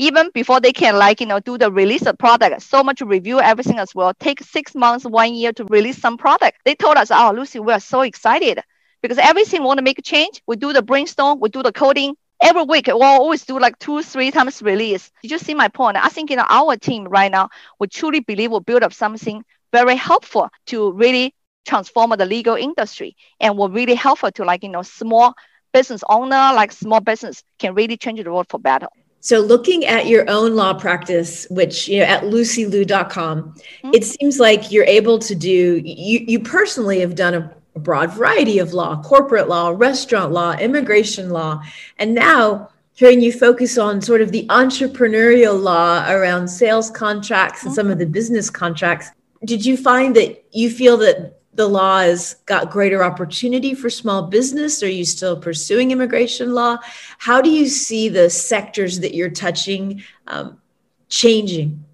even 0.00 0.30
before 0.32 0.60
they 0.60 0.72
can 0.72 0.96
like 0.96 1.20
you 1.20 1.26
know 1.26 1.40
do 1.40 1.58
the 1.58 1.70
release 1.70 2.06
of 2.06 2.16
product 2.16 2.62
so 2.62 2.82
much 2.82 3.02
review 3.02 3.38
everything 3.38 3.78
as 3.78 3.94
well. 3.94 4.14
Take 4.18 4.40
six 4.40 4.74
months 4.74 5.04
one 5.04 5.34
year 5.34 5.52
to 5.52 5.64
release 5.66 5.98
some 5.98 6.16
product. 6.16 6.56
They 6.64 6.74
told 6.74 6.96
us 6.96 7.10
oh 7.12 7.32
lucy 7.36 7.60
we 7.60 7.72
are 7.72 7.80
so 7.80 8.00
excited. 8.00 8.60
Because 9.02 9.18
everything 9.18 9.62
want 9.62 9.78
to 9.78 9.84
make 9.84 9.98
a 9.98 10.02
change. 10.02 10.42
We 10.46 10.56
do 10.56 10.72
the 10.72 10.82
brainstorm 10.82 11.38
we 11.38 11.50
do 11.50 11.62
the 11.62 11.72
coding. 11.72 12.16
Every 12.42 12.62
week 12.62 12.86
we'll 12.86 13.02
always 13.02 13.44
do 13.44 13.60
like 13.60 13.78
two 13.78 14.02
three 14.02 14.30
times 14.30 14.62
release. 14.62 15.10
Did 15.22 15.32
you 15.32 15.38
see 15.38 15.54
my 15.54 15.68
point? 15.68 15.98
I 15.98 16.08
think 16.08 16.30
you 16.30 16.36
know 16.36 16.46
our 16.48 16.76
team 16.76 17.04
right 17.04 17.30
now 17.30 17.50
we 17.78 17.86
truly 17.88 18.20
believe 18.20 18.50
we'll 18.50 18.60
build 18.60 18.82
up 18.82 18.94
something 18.94 19.44
very 19.70 19.96
helpful 19.96 20.48
to 20.68 20.92
really 20.92 21.34
transform 21.66 22.14
the 22.16 22.24
legal 22.24 22.56
industry 22.56 23.16
and 23.38 23.58
will 23.58 23.68
really 23.68 23.94
helpful 23.94 24.30
to 24.32 24.44
like 24.44 24.62
you 24.62 24.70
know 24.70 24.82
small 24.82 25.34
business 25.74 26.02
owner 26.08 26.54
like 26.54 26.72
small 26.72 27.00
business 27.00 27.44
can 27.58 27.74
really 27.74 27.98
change 27.98 28.22
the 28.24 28.32
world 28.32 28.46
for 28.48 28.58
better 28.58 28.88
so, 29.22 29.40
looking 29.40 29.84
at 29.84 30.06
your 30.06 30.28
own 30.30 30.56
law 30.56 30.72
practice, 30.72 31.46
which 31.50 31.88
you 31.88 31.98
know 31.98 32.06
at 32.06 32.22
lucyliu.com, 32.22 33.42
mm-hmm. 33.42 33.90
it 33.92 34.04
seems 34.04 34.40
like 34.40 34.72
you're 34.72 34.84
able 34.84 35.18
to 35.18 35.34
do. 35.34 35.82
You 35.84 36.24
you 36.26 36.40
personally 36.40 37.00
have 37.00 37.14
done 37.14 37.34
a, 37.34 37.54
a 37.74 37.78
broad 37.78 38.14
variety 38.14 38.58
of 38.58 38.72
law: 38.72 39.02
corporate 39.02 39.46
law, 39.46 39.74
restaurant 39.76 40.32
law, 40.32 40.56
immigration 40.56 41.28
law, 41.28 41.62
and 41.98 42.14
now 42.14 42.70
hearing 42.94 43.20
you 43.20 43.30
focus 43.30 43.76
on 43.76 44.00
sort 44.00 44.22
of 44.22 44.32
the 44.32 44.46
entrepreneurial 44.46 45.60
law 45.60 46.10
around 46.10 46.48
sales 46.48 46.90
contracts 46.90 47.62
and 47.62 47.70
mm-hmm. 47.70 47.76
some 47.76 47.90
of 47.90 47.98
the 47.98 48.06
business 48.06 48.48
contracts. 48.48 49.10
Did 49.44 49.64
you 49.66 49.76
find 49.76 50.16
that 50.16 50.42
you 50.52 50.70
feel 50.70 50.96
that 50.98 51.39
the 51.54 51.66
law 51.66 52.00
has 52.00 52.34
got 52.46 52.70
greater 52.70 53.02
opportunity 53.02 53.74
for 53.74 53.90
small 53.90 54.22
business? 54.22 54.82
Are 54.82 54.88
you 54.88 55.04
still 55.04 55.36
pursuing 55.36 55.90
immigration 55.90 56.54
law? 56.54 56.78
How 57.18 57.40
do 57.40 57.50
you 57.50 57.66
see 57.68 58.08
the 58.08 58.30
sectors 58.30 59.00
that 59.00 59.14
you're 59.14 59.30
touching 59.30 60.02
um, 60.26 60.60
changing? 61.08 61.84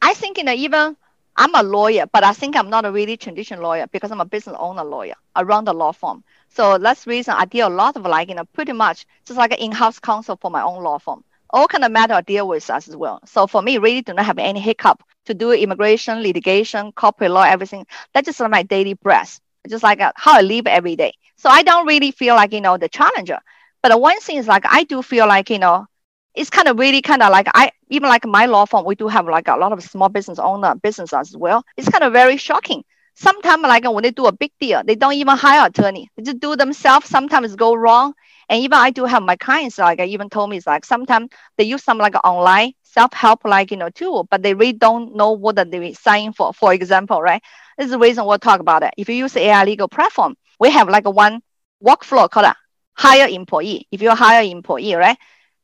I 0.00 0.14
think, 0.14 0.38
you 0.38 0.44
know, 0.44 0.52
even 0.52 0.96
I'm 1.36 1.54
a 1.54 1.62
lawyer, 1.62 2.06
but 2.10 2.24
I 2.24 2.32
think 2.32 2.56
I'm 2.56 2.70
not 2.70 2.86
a 2.86 2.92
really 2.92 3.16
traditional 3.16 3.62
lawyer 3.62 3.86
because 3.92 4.10
I'm 4.10 4.20
a 4.20 4.24
business 4.24 4.56
owner 4.58 4.84
lawyer 4.84 5.14
around 5.36 5.66
the 5.66 5.74
law 5.74 5.92
firm. 5.92 6.24
So 6.48 6.78
that's 6.78 7.06
reason 7.06 7.34
I 7.36 7.44
deal 7.44 7.68
a 7.68 7.70
lot 7.70 7.96
of 7.96 8.04
like, 8.04 8.30
you 8.30 8.34
know, 8.34 8.46
pretty 8.46 8.72
much 8.72 9.04
just 9.26 9.36
like 9.36 9.52
an 9.52 9.58
in-house 9.58 9.98
counsel 9.98 10.36
for 10.36 10.50
my 10.50 10.62
own 10.62 10.82
law 10.82 10.98
firm. 10.98 11.22
All 11.50 11.68
kind 11.68 11.84
of 11.84 11.92
matter 11.92 12.20
deal 12.26 12.48
with 12.48 12.68
us 12.70 12.88
as 12.88 12.96
well. 12.96 13.20
So 13.26 13.46
for 13.46 13.62
me, 13.62 13.78
really 13.78 14.02
do 14.02 14.12
not 14.14 14.26
have 14.26 14.38
any 14.38 14.60
hiccup 14.60 15.02
to 15.26 15.34
do 15.34 15.52
immigration, 15.52 16.22
litigation, 16.22 16.92
corporate 16.92 17.30
law, 17.30 17.42
everything. 17.42 17.86
That's 18.12 18.26
just 18.26 18.40
my 18.40 18.62
daily 18.62 18.94
breath. 18.94 19.40
just 19.68 19.82
like 19.82 20.00
uh, 20.00 20.12
how 20.16 20.38
I 20.38 20.42
live 20.42 20.66
every 20.66 20.96
day. 20.96 21.12
So 21.36 21.48
I 21.48 21.62
don't 21.62 21.86
really 21.86 22.10
feel 22.10 22.34
like, 22.34 22.52
you 22.52 22.60
know, 22.60 22.76
the 22.76 22.88
challenger. 22.88 23.38
But 23.82 24.00
one 24.00 24.18
thing 24.20 24.36
is 24.38 24.46
like, 24.48 24.64
I 24.66 24.84
do 24.84 25.02
feel 25.02 25.26
like, 25.26 25.50
you 25.50 25.58
know, 25.58 25.86
it's 26.34 26.50
kind 26.50 26.68
of 26.68 26.78
really 26.78 27.00
kind 27.02 27.22
of 27.22 27.30
like 27.30 27.46
I 27.54 27.70
even 27.88 28.08
like 28.08 28.24
my 28.26 28.46
law 28.46 28.64
firm, 28.64 28.84
we 28.84 28.94
do 28.94 29.08
have 29.08 29.26
like 29.26 29.48
a 29.48 29.56
lot 29.56 29.72
of 29.72 29.82
small 29.82 30.08
business 30.08 30.38
owner 30.38 30.74
business 30.74 31.12
as 31.12 31.36
well. 31.36 31.64
It's 31.76 31.88
kind 31.88 32.04
of 32.04 32.12
very 32.12 32.36
shocking. 32.36 32.84
Sometimes 33.14 33.62
like 33.62 33.84
when 33.90 34.02
they 34.02 34.10
do 34.10 34.26
a 34.26 34.32
big 34.32 34.52
deal, 34.60 34.82
they 34.84 34.94
don't 34.94 35.14
even 35.14 35.36
hire 35.36 35.66
attorney. 35.66 36.08
They 36.16 36.22
just 36.22 36.40
do 36.40 36.56
themselves. 36.56 37.08
Sometimes 37.08 37.54
go 37.56 37.74
wrong. 37.74 38.14
And 38.48 38.62
even 38.62 38.74
I 38.78 38.90
do 38.90 39.04
have 39.04 39.22
my 39.22 39.36
clients 39.36 39.78
like 39.78 40.00
I 40.00 40.04
even 40.06 40.28
told 40.28 40.50
me 40.50 40.56
it's 40.56 40.66
like 40.66 40.84
sometimes 40.84 41.30
they 41.56 41.64
use 41.64 41.82
some 41.82 41.98
like 41.98 42.14
online 42.24 42.72
self-help 42.82 43.44
like 43.44 43.70
you 43.70 43.76
know 43.76 43.90
tool, 43.90 44.24
but 44.30 44.42
they 44.42 44.54
really 44.54 44.72
don't 44.72 45.14
know 45.16 45.32
what 45.32 45.56
they 45.70 45.92
sign 45.92 46.32
for. 46.32 46.52
For 46.52 46.72
example, 46.72 47.20
right? 47.22 47.42
This 47.76 47.86
is 47.86 47.92
the 47.92 47.98
reason 47.98 48.24
we'll 48.26 48.38
talk 48.38 48.60
about 48.60 48.82
it. 48.82 48.94
If 48.96 49.08
you 49.08 49.14
use 49.16 49.36
AI 49.36 49.64
legal 49.64 49.88
platform, 49.88 50.36
we 50.60 50.70
have 50.70 50.88
like 50.88 51.06
one 51.06 51.40
workflow 51.84 52.30
called 52.30 52.52
hire 52.94 53.28
employee. 53.28 53.86
If 53.90 54.02
you 54.02 54.10
hire 54.14 54.42
employee, 54.42 54.94
right? 54.94 55.18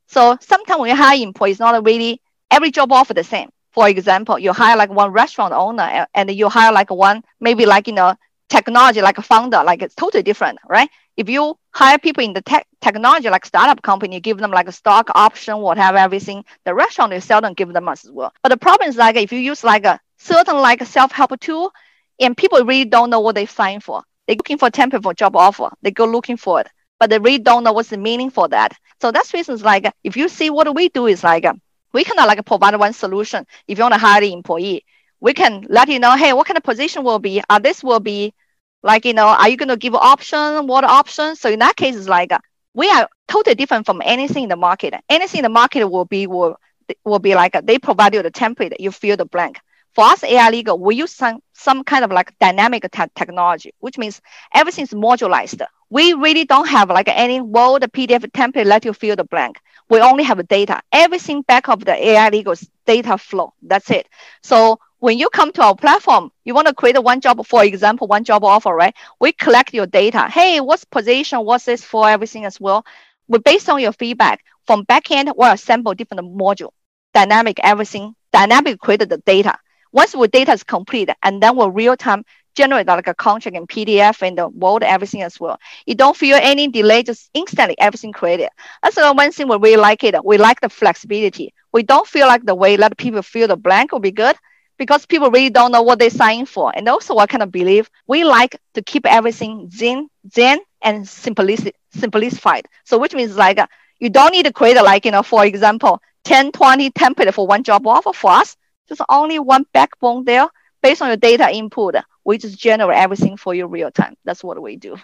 So 0.06 0.36
sometimes 0.40 0.80
when 0.80 0.90
you 0.90 0.96
hire 0.96 1.18
employees, 1.22 1.58
not 1.58 1.84
really 1.84 2.20
every 2.50 2.70
job 2.70 2.92
offer 2.92 3.14
the 3.14 3.24
same. 3.24 3.48
For 3.72 3.88
example, 3.88 4.38
you 4.38 4.52
hire 4.52 4.76
like 4.76 4.90
one 4.90 5.12
restaurant 5.12 5.52
owner 5.54 6.06
and 6.14 6.30
you 6.30 6.48
hire 6.48 6.72
like 6.72 6.90
one 6.90 7.22
maybe 7.40 7.64
like 7.66 7.86
you 7.86 7.94
know 7.94 8.14
technology 8.48 9.00
like 9.00 9.18
a 9.18 9.22
founder, 9.22 9.62
like 9.64 9.82
it's 9.82 9.94
totally 9.94 10.22
different, 10.22 10.58
right? 10.68 10.88
If 11.16 11.28
you 11.28 11.56
hire 11.70 11.98
people 11.98 12.24
in 12.24 12.32
the 12.32 12.42
tech 12.42 12.66
technology 12.80 13.28
like 13.28 13.44
startup 13.44 13.82
company, 13.82 14.20
give 14.20 14.38
them 14.38 14.50
like 14.50 14.68
a 14.68 14.72
stock 14.72 15.10
option, 15.14 15.58
whatever, 15.58 15.98
everything, 15.98 16.44
the 16.64 16.74
restaurant 16.74 17.12
you 17.12 17.20
seldom 17.20 17.54
give 17.54 17.72
them 17.72 17.84
much 17.84 18.04
as 18.04 18.10
well. 18.10 18.32
But 18.42 18.50
the 18.50 18.56
problem 18.56 18.88
is 18.88 18.96
like 18.96 19.16
if 19.16 19.32
you 19.32 19.38
use 19.38 19.62
like 19.64 19.84
a 19.84 20.00
certain 20.18 20.56
like 20.56 20.84
self-help 20.84 21.38
tool 21.40 21.72
and 22.20 22.36
people 22.36 22.64
really 22.64 22.84
don't 22.84 23.10
know 23.10 23.20
what 23.20 23.34
they 23.34 23.46
sign 23.46 23.80
for. 23.80 24.02
They're 24.26 24.36
looking 24.36 24.58
for 24.58 24.70
for 24.70 25.14
job 25.14 25.36
offer. 25.36 25.70
They 25.82 25.90
go 25.90 26.04
looking 26.04 26.36
for 26.36 26.60
it, 26.60 26.68
but 26.98 27.10
they 27.10 27.18
really 27.18 27.38
don't 27.38 27.64
know 27.64 27.72
what's 27.72 27.90
the 27.90 27.98
meaning 27.98 28.30
for 28.30 28.48
that. 28.48 28.72
So 29.00 29.10
that's 29.10 29.34
reasons 29.34 29.62
like 29.62 29.92
if 30.04 30.16
you 30.16 30.28
see 30.28 30.50
what 30.50 30.72
we 30.74 30.88
do 30.88 31.06
is 31.06 31.24
like 31.24 31.46
we 31.92 32.04
cannot 32.04 32.28
like 32.28 32.44
provide 32.46 32.76
one 32.76 32.92
solution. 32.92 33.46
If 33.68 33.78
you 33.78 33.84
want 33.84 33.94
to 33.94 34.00
hire 34.00 34.20
the 34.20 34.32
employee, 34.32 34.84
we 35.20 35.34
can 35.34 35.66
let 35.68 35.88
you 35.88 35.98
know, 35.98 36.16
hey, 36.16 36.32
what 36.32 36.46
kind 36.46 36.56
of 36.56 36.64
position 36.64 37.04
will 37.04 37.18
be? 37.18 37.42
Uh, 37.48 37.58
this 37.58 37.84
will 37.84 38.00
be 38.00 38.32
like, 38.82 39.04
you 39.04 39.12
know, 39.14 39.26
are 39.28 39.48
you 39.48 39.56
going 39.56 39.68
to 39.68 39.76
give 39.76 39.94
option? 39.94 40.66
What 40.66 40.84
option? 40.84 41.36
So 41.36 41.50
in 41.50 41.58
that 41.60 41.76
case, 41.76 41.96
it's 41.96 42.08
like 42.08 42.32
uh, 42.32 42.38
we 42.74 42.88
are 42.90 43.08
totally 43.28 43.54
different 43.54 43.86
from 43.86 44.02
anything 44.04 44.44
in 44.44 44.48
the 44.48 44.56
market. 44.56 44.94
Anything 45.08 45.40
in 45.40 45.42
the 45.44 45.48
market 45.48 45.86
will 45.86 46.04
be 46.04 46.26
will 46.26 46.56
will 47.04 47.18
be 47.18 47.34
like 47.34 47.54
uh, 47.54 47.62
they 47.64 47.78
provide 47.78 48.14
you 48.14 48.22
the 48.22 48.30
template, 48.30 48.72
you 48.78 48.90
fill 48.90 49.16
the 49.16 49.24
blank. 49.26 49.58
For 49.94 50.04
us, 50.04 50.22
AI 50.24 50.50
Legal, 50.50 50.78
we 50.78 50.96
use 50.96 51.12
some 51.12 51.40
some 51.52 51.84
kind 51.84 52.04
of 52.04 52.10
like 52.10 52.32
dynamic 52.38 52.82
te- 52.90 53.04
technology, 53.14 53.72
which 53.80 53.98
means 53.98 54.20
everything's 54.54 54.90
modularized. 54.92 55.62
We 55.90 56.12
really 56.14 56.44
don't 56.44 56.68
have 56.68 56.88
like 56.88 57.08
any 57.08 57.40
Word 57.40 57.82
PDF 57.92 58.22
template 58.32 58.66
let 58.66 58.84
you 58.84 58.92
fill 58.92 59.16
the 59.16 59.24
blank. 59.24 59.58
We 59.88 60.00
only 60.00 60.24
have 60.24 60.46
data. 60.48 60.80
Everything 60.92 61.42
back 61.42 61.68
of 61.68 61.84
the 61.84 61.92
AI 61.94 62.28
Legal's 62.30 62.68
data 62.86 63.18
flow. 63.18 63.52
That's 63.62 63.90
it. 63.90 64.08
So 64.42 64.78
when 65.02 65.18
you 65.18 65.28
come 65.30 65.50
to 65.50 65.60
our 65.60 65.74
platform, 65.74 66.30
you 66.44 66.54
want 66.54 66.68
to 66.68 66.74
create 66.74 66.96
a 66.96 67.00
one 67.00 67.20
job, 67.20 67.44
for 67.44 67.64
example, 67.64 68.06
one 68.06 68.22
job 68.22 68.44
offer, 68.44 68.72
right? 68.72 68.94
We 69.20 69.32
collect 69.32 69.74
your 69.74 69.84
data. 69.84 70.28
Hey, 70.28 70.60
what's 70.60 70.84
position? 70.84 71.40
What's 71.44 71.64
this 71.64 71.82
for? 71.82 72.08
Everything 72.08 72.44
as 72.44 72.60
well. 72.60 72.86
We 73.26 73.40
based 73.40 73.68
on 73.68 73.80
your 73.80 73.90
feedback 73.90 74.44
from 74.64 74.84
backend, 74.86 75.32
we'll 75.36 75.50
assemble 75.50 75.94
different 75.94 76.22
module, 76.38 76.70
dynamic 77.14 77.58
everything, 77.64 78.14
dynamic 78.32 78.78
create 78.78 79.00
the 79.08 79.20
data. 79.26 79.58
Once 79.90 80.12
the 80.12 80.28
data 80.28 80.52
is 80.52 80.62
complete, 80.62 81.10
and 81.24 81.42
then 81.42 81.56
we'll 81.56 81.72
real 81.72 81.96
time 81.96 82.24
generate 82.54 82.86
like 82.86 83.08
a 83.08 83.14
contract 83.14 83.56
and 83.56 83.68
PDF 83.68 84.22
and 84.22 84.38
the 84.38 84.48
Word 84.50 84.84
everything 84.84 85.22
as 85.22 85.40
well. 85.40 85.58
You 85.84 85.96
don't 85.96 86.16
feel 86.16 86.38
any 86.40 86.68
delay, 86.68 87.02
just 87.02 87.28
instantly 87.34 87.74
everything 87.80 88.12
created. 88.12 88.50
That's 88.84 88.94
the 88.94 89.12
one 89.12 89.32
thing 89.32 89.48
we 89.48 89.56
really 89.56 89.78
like 89.78 90.04
it. 90.04 90.14
We 90.24 90.38
like 90.38 90.60
the 90.60 90.68
flexibility. 90.68 91.52
We 91.72 91.82
don't 91.82 92.06
feel 92.06 92.28
like 92.28 92.44
the 92.44 92.54
way 92.54 92.76
let 92.76 92.96
people 92.96 93.22
fill 93.22 93.48
the 93.48 93.56
blank 93.56 93.90
will 93.90 93.98
be 93.98 94.12
good 94.12 94.36
because 94.78 95.06
people 95.06 95.30
really 95.30 95.50
don't 95.50 95.72
know 95.72 95.82
what 95.82 95.98
they 95.98 96.08
sign 96.08 96.46
for. 96.46 96.72
And 96.74 96.88
also, 96.88 97.18
I 97.18 97.26
kind 97.26 97.42
of 97.42 97.52
believe 97.52 97.90
we 98.06 98.24
like 98.24 98.56
to 98.74 98.82
keep 98.82 99.06
everything 99.06 99.70
zen, 99.70 100.08
zen 100.32 100.58
and 100.82 101.04
simplici- 101.04 101.72
simplified. 101.90 102.66
So, 102.84 102.98
which 102.98 103.14
means 103.14 103.36
like 103.36 103.58
uh, 103.58 103.66
you 103.98 104.10
don't 104.10 104.32
need 104.32 104.46
to 104.46 104.52
create 104.52 104.76
like, 104.76 105.04
you 105.04 105.12
know, 105.12 105.22
for 105.22 105.44
example, 105.44 106.00
10, 106.24 106.52
20 106.52 106.90
template 106.90 107.32
for 107.34 107.46
one 107.46 107.62
job 107.62 107.86
offer 107.86 108.12
for 108.12 108.30
us. 108.30 108.56
Just 108.88 109.00
only 109.08 109.38
one 109.38 109.64
backbone 109.72 110.24
there 110.24 110.48
based 110.82 111.02
on 111.02 111.08
your 111.08 111.16
data 111.16 111.48
input. 111.50 111.96
We 112.24 112.38
just 112.38 112.58
generate 112.58 112.98
everything 112.98 113.36
for 113.36 113.54
you 113.54 113.66
real 113.66 113.90
time. 113.90 114.16
That's 114.24 114.42
what 114.42 114.60
we 114.60 114.76
do. 114.76 114.96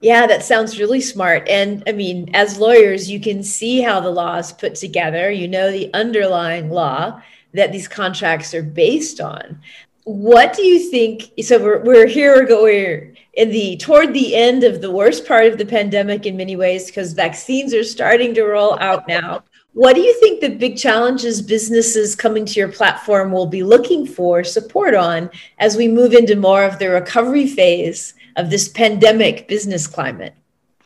Yeah, 0.00 0.26
that 0.26 0.42
sounds 0.42 0.80
really 0.80 1.00
smart. 1.00 1.48
And 1.48 1.84
I 1.86 1.92
mean, 1.92 2.30
as 2.34 2.58
lawyers, 2.58 3.08
you 3.08 3.20
can 3.20 3.42
see 3.44 3.80
how 3.80 4.00
the 4.00 4.10
law 4.10 4.36
is 4.36 4.52
put 4.52 4.74
together. 4.74 5.30
You 5.30 5.46
know 5.46 5.70
the 5.70 5.94
underlying 5.94 6.70
law 6.70 7.22
that 7.54 7.72
these 7.72 7.88
contracts 7.88 8.54
are 8.54 8.62
based 8.62 9.20
on. 9.20 9.60
What 10.04 10.54
do 10.54 10.62
you 10.62 10.90
think? 10.90 11.30
So 11.42 11.62
we're, 11.62 11.82
we're 11.84 12.06
here, 12.06 12.34
we're 12.34 12.46
going 12.46 13.16
in 13.34 13.50
the 13.50 13.76
toward 13.76 14.12
the 14.12 14.34
end 14.34 14.64
of 14.64 14.80
the 14.80 14.90
worst 14.90 15.26
part 15.26 15.46
of 15.46 15.58
the 15.58 15.64
pandemic 15.64 16.26
in 16.26 16.36
many 16.36 16.56
ways 16.56 16.86
because 16.86 17.12
vaccines 17.12 17.72
are 17.72 17.84
starting 17.84 18.34
to 18.34 18.44
roll 18.44 18.78
out 18.80 19.06
now. 19.08 19.44
What 19.74 19.94
do 19.94 20.02
you 20.02 20.12
think 20.20 20.40
the 20.40 20.50
big 20.50 20.76
challenges 20.76 21.40
businesses 21.40 22.14
coming 22.14 22.44
to 22.44 22.60
your 22.60 22.70
platform 22.70 23.32
will 23.32 23.46
be 23.46 23.62
looking 23.62 24.06
for 24.06 24.44
support 24.44 24.94
on 24.94 25.30
as 25.58 25.76
we 25.76 25.88
move 25.88 26.12
into 26.12 26.36
more 26.36 26.64
of 26.64 26.78
the 26.78 26.90
recovery 26.90 27.46
phase 27.46 28.12
of 28.36 28.50
this 28.50 28.68
pandemic 28.68 29.48
business 29.48 29.86
climate? 29.86 30.34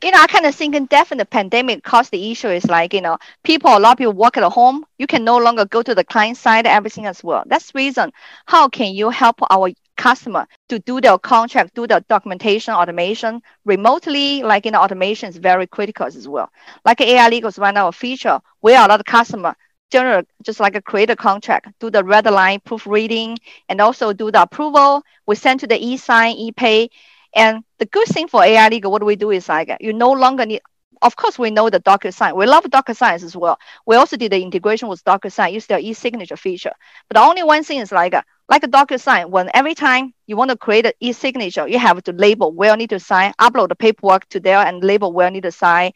You 0.02 0.10
know, 0.10 0.18
I 0.20 0.26
kind 0.26 0.46
of 0.46 0.54
think 0.54 0.74
definitely 0.88 1.22
the 1.22 1.26
pandemic 1.26 1.82
caused 1.82 2.10
the 2.10 2.30
issue 2.30 2.48
is 2.48 2.64
like, 2.66 2.92
you 2.94 3.00
know, 3.00 3.18
people, 3.42 3.70
a 3.76 3.78
lot 3.78 3.92
of 3.92 3.98
people 3.98 4.12
work 4.12 4.36
at 4.36 4.44
home. 4.52 4.84
You 4.98 5.06
can 5.06 5.24
no 5.24 5.38
longer 5.38 5.64
go 5.64 5.82
to 5.82 5.94
the 5.94 6.04
client 6.04 6.36
side, 6.36 6.66
everything 6.66 7.06
as 7.06 7.22
well. 7.24 7.42
That's 7.46 7.72
the 7.72 7.78
reason. 7.78 8.12
How 8.46 8.68
can 8.68 8.94
you 8.94 9.10
help 9.10 9.40
our 9.50 9.70
customer 9.96 10.46
to 10.68 10.78
do 10.80 11.00
their 11.00 11.18
contract, 11.18 11.74
do 11.74 11.86
the 11.86 12.04
documentation 12.08 12.74
automation 12.74 13.40
remotely? 13.64 14.42
Like, 14.42 14.66
you 14.66 14.72
know, 14.72 14.80
automation 14.82 15.28
is 15.30 15.36
very 15.38 15.66
critical 15.66 16.06
as 16.06 16.28
well. 16.28 16.50
Like 16.84 17.00
AI 17.00 17.28
Legal 17.28 17.48
is 17.48 17.58
one 17.58 17.76
of 17.76 17.84
our 17.84 17.92
feature 17.92 18.40
where 18.60 18.84
a 18.84 18.88
lot 18.88 19.00
of 19.00 19.06
customer 19.06 19.54
general 19.90 20.22
just 20.42 20.60
like 20.60 20.74
a 20.74 20.82
create 20.82 21.10
a 21.10 21.16
contract, 21.16 21.68
do 21.80 21.90
the 21.90 22.02
red 22.04 22.26
line 22.26 22.60
proofreading, 22.64 23.38
and 23.68 23.80
also 23.80 24.12
do 24.12 24.30
the 24.30 24.42
approval. 24.42 25.02
We 25.26 25.36
send 25.36 25.60
to 25.60 25.66
the 25.66 25.78
e-sign, 25.78 26.34
e-pay, 26.36 26.90
and 27.37 27.64
the 27.78 27.87
good 27.87 28.09
thing 28.09 28.28
for 28.28 28.43
AI 28.45 28.69
Legal, 28.69 28.90
what 28.93 29.05
we 29.05 29.16
do 29.16 29.31
is 29.31 29.49
like 29.49 29.76
you 29.81 29.93
no 29.93 30.12
longer 30.12 30.47
need. 30.47 30.62
Of 31.02 31.14
course, 31.16 31.38
we 31.38 31.50
know 31.50 31.69
the 31.71 31.81
DocuSign. 31.81 32.35
We 32.37 32.47
love 32.47 32.64
DocuSign 32.64 33.14
as 33.23 33.37
well. 33.37 33.59
We 33.87 33.97
also 33.97 34.16
did 34.16 34.33
the 34.33 34.43
integration 34.43 34.88
with 34.88 35.05
DocuSign, 35.05 35.52
use 35.52 35.66
their 35.66 35.78
e-signature 35.78 36.37
feature. 36.37 36.73
But 37.09 37.16
the 37.16 37.23
only 37.23 37.43
one 37.43 37.64
thing 37.64 37.81
is 37.81 37.93
like 37.93 38.14
like 38.49 38.64
a 38.64 38.69
DocuSign. 38.69 39.31
When 39.31 39.50
every 39.55 39.75
time 39.75 40.14
you 40.26 40.37
want 40.37 40.50
to 40.50 40.57
create 40.57 40.87
an 40.87 40.93
e-signature, 41.00 41.69
you 41.69 41.78
have 41.78 42.02
to 42.05 42.12
label 42.12 42.52
where 42.52 42.71
you 42.73 42.76
need 42.78 42.90
to 42.90 43.00
sign, 43.00 43.35
upload 43.40 43.69
the 43.69 43.76
paperwork 43.76 44.28
to 44.31 44.40
there, 44.40 44.59
and 44.59 44.83
label 44.83 45.12
where 45.12 45.28
you 45.28 45.35
need 45.35 45.43
to 45.45 45.52
sign 45.52 45.93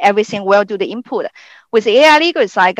everything. 0.00 0.44
Where 0.44 0.64
do 0.64 0.78
the 0.78 0.86
input. 0.86 1.26
With 1.72 1.86
AI 1.86 2.18
Legal, 2.18 2.42
it's 2.42 2.56
like 2.56 2.78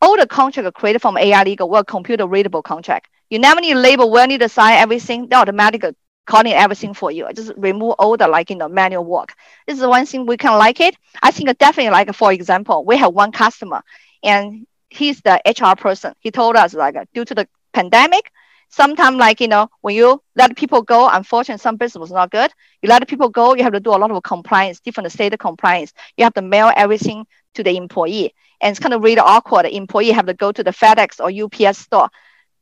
all 0.00 0.16
the 0.16 0.26
contract 0.26 0.74
created 0.74 1.00
from 1.00 1.16
AI 1.16 1.44
Legal 1.44 1.68
were 1.70 1.84
computer 1.84 2.26
readable 2.26 2.62
contract. 2.62 3.08
You 3.30 3.38
never 3.38 3.60
need 3.60 3.74
to 3.74 3.78
label 3.78 4.10
where 4.10 4.24
you 4.24 4.28
need 4.28 4.40
to 4.40 4.48
sign 4.48 4.74
everything. 4.78 5.28
They 5.28 5.36
automatically 5.36 5.92
calling 6.26 6.52
everything 6.52 6.94
for 6.94 7.10
you. 7.10 7.28
Just 7.34 7.52
remove 7.56 7.94
all 7.98 8.16
the 8.16 8.28
like 8.28 8.50
you 8.50 8.56
know 8.56 8.68
manual 8.68 9.04
work. 9.04 9.34
This 9.66 9.78
is 9.80 9.86
one 9.86 10.06
thing 10.06 10.26
we 10.26 10.36
can 10.36 10.58
like 10.58 10.80
it. 10.80 10.96
I 11.22 11.30
think 11.30 11.56
definitely 11.58 11.90
like 11.90 12.14
for 12.14 12.32
example, 12.32 12.84
we 12.84 12.96
have 12.96 13.12
one 13.14 13.32
customer 13.32 13.82
and 14.22 14.66
he's 14.88 15.20
the 15.22 15.40
HR 15.44 15.76
person. 15.76 16.14
He 16.20 16.30
told 16.30 16.56
us 16.56 16.74
like 16.74 16.96
due 17.12 17.24
to 17.24 17.34
the 17.34 17.48
pandemic, 17.72 18.30
sometimes 18.68 19.16
like 19.18 19.40
you 19.40 19.48
know 19.48 19.68
when 19.80 19.94
you 19.94 20.20
let 20.36 20.56
people 20.56 20.82
go, 20.82 21.08
unfortunately 21.08 21.60
some 21.60 21.76
business 21.76 22.00
was 22.00 22.12
not 22.12 22.30
good. 22.30 22.50
You 22.82 22.88
let 22.88 23.06
people 23.08 23.28
go, 23.28 23.54
you 23.54 23.62
have 23.62 23.72
to 23.72 23.80
do 23.80 23.90
a 23.90 23.96
lot 23.98 24.10
of 24.10 24.22
compliance, 24.22 24.80
different 24.80 25.10
state 25.12 25.38
compliance. 25.38 25.92
You 26.16 26.24
have 26.24 26.34
to 26.34 26.42
mail 26.42 26.70
everything 26.74 27.26
to 27.54 27.62
the 27.62 27.76
employee, 27.76 28.34
and 28.60 28.70
it's 28.70 28.80
kind 28.80 28.94
of 28.94 29.02
really 29.02 29.18
awkward. 29.20 29.64
The 29.66 29.76
employee 29.76 30.10
have 30.12 30.26
to 30.26 30.34
go 30.34 30.52
to 30.52 30.62
the 30.62 30.70
FedEx 30.70 31.20
or 31.20 31.30
UPS 31.30 31.78
store 31.78 32.08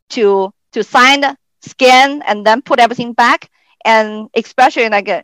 to 0.09 0.53
to 0.73 0.83
sign 0.83 1.23
scan 1.63 2.21
and 2.23 2.45
then 2.45 2.61
put 2.61 2.79
everything 2.79 3.13
back. 3.13 3.49
And 3.85 4.29
especially 4.35 4.87
like 4.89 5.07
a, 5.07 5.17
uh, 5.17 5.21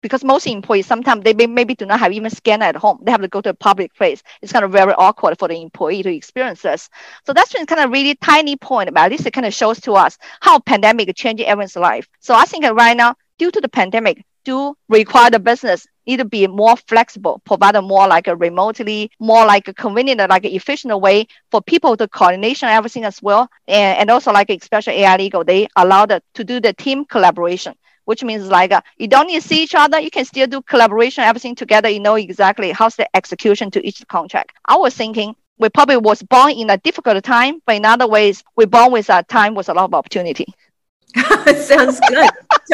because 0.00 0.22
most 0.22 0.46
employees 0.46 0.86
sometimes 0.86 1.24
they 1.24 1.34
may, 1.34 1.46
maybe 1.46 1.74
do 1.74 1.84
not 1.84 1.98
have 1.98 2.12
even 2.12 2.30
scanner 2.30 2.66
at 2.66 2.76
home. 2.76 3.00
They 3.02 3.10
have 3.10 3.20
to 3.20 3.28
go 3.28 3.40
to 3.40 3.50
a 3.50 3.54
public 3.54 3.94
place. 3.94 4.22
It's 4.40 4.52
kind 4.52 4.64
of 4.64 4.70
very 4.70 4.92
awkward 4.92 5.38
for 5.38 5.48
the 5.48 5.60
employee 5.60 6.02
to 6.04 6.14
experience 6.14 6.62
this. 6.62 6.88
So 7.26 7.32
that's 7.32 7.52
been 7.52 7.66
kind 7.66 7.80
of 7.80 7.90
really 7.90 8.14
tiny 8.14 8.56
point, 8.56 8.94
but 8.94 9.00
at 9.00 9.10
least 9.10 9.26
it 9.26 9.32
kind 9.32 9.46
of 9.46 9.52
shows 9.52 9.80
to 9.80 9.94
us 9.94 10.16
how 10.40 10.60
pandemic 10.60 11.14
changing 11.16 11.46
everyone's 11.46 11.74
life. 11.74 12.06
So 12.20 12.34
I 12.34 12.44
think 12.44 12.64
right 12.64 12.96
now, 12.96 13.16
due 13.38 13.50
to 13.50 13.60
the 13.60 13.68
pandemic, 13.68 14.24
do 14.48 14.74
require 14.88 15.30
the 15.30 15.38
business 15.38 15.86
need 16.06 16.16
to 16.16 16.24
be 16.24 16.46
more 16.46 16.76
flexible, 16.76 17.40
provide 17.44 17.76
a 17.76 17.82
more 17.82 18.08
like 18.08 18.26
a 18.28 18.34
remotely, 18.34 19.10
more 19.20 19.44
like 19.44 19.68
a 19.68 19.74
convenient, 19.74 20.20
like 20.30 20.46
an 20.46 20.52
efficient 20.52 20.98
way 21.00 21.26
for 21.50 21.60
people 21.60 21.96
to 21.98 22.08
coordination 22.08 22.66
everything 22.68 23.04
as 23.04 23.20
well. 23.22 23.50
And, 23.66 23.98
and 23.98 24.10
also 24.10 24.32
like 24.32 24.48
especially 24.48 24.94
AI 25.02 25.16
legal, 25.18 25.44
they 25.44 25.68
allow 25.76 26.06
the, 26.06 26.22
to 26.34 26.44
do 26.44 26.60
the 26.60 26.72
team 26.72 27.04
collaboration 27.04 27.74
which 28.06 28.24
means 28.24 28.46
like 28.46 28.72
uh, 28.72 28.80
you 28.96 29.06
don't 29.06 29.26
need 29.26 29.42
to 29.42 29.46
see 29.46 29.62
each 29.62 29.74
other. 29.74 30.00
You 30.00 30.10
can 30.10 30.24
still 30.24 30.46
do 30.46 30.62
collaboration, 30.62 31.24
everything 31.24 31.54
together. 31.54 31.90
You 31.90 32.00
know 32.00 32.14
exactly 32.14 32.70
how's 32.72 32.96
the 32.96 33.06
execution 33.14 33.70
to 33.72 33.86
each 33.86 34.02
contract. 34.08 34.56
I 34.64 34.76
was 34.78 34.94
thinking 34.94 35.36
we 35.58 35.68
probably 35.68 35.98
was 35.98 36.22
born 36.22 36.52
in 36.52 36.70
a 36.70 36.78
difficult 36.78 37.22
time, 37.22 37.60
but 37.66 37.76
in 37.76 37.84
other 37.84 38.06
ways, 38.06 38.42
we 38.56 38.64
born 38.64 38.92
with 38.92 39.10
a 39.10 39.22
time 39.24 39.54
with 39.54 39.68
a 39.68 39.74
lot 39.74 39.84
of 39.84 39.92
opportunity. 39.92 40.46
Sounds 41.56 42.00
good. 42.08 42.30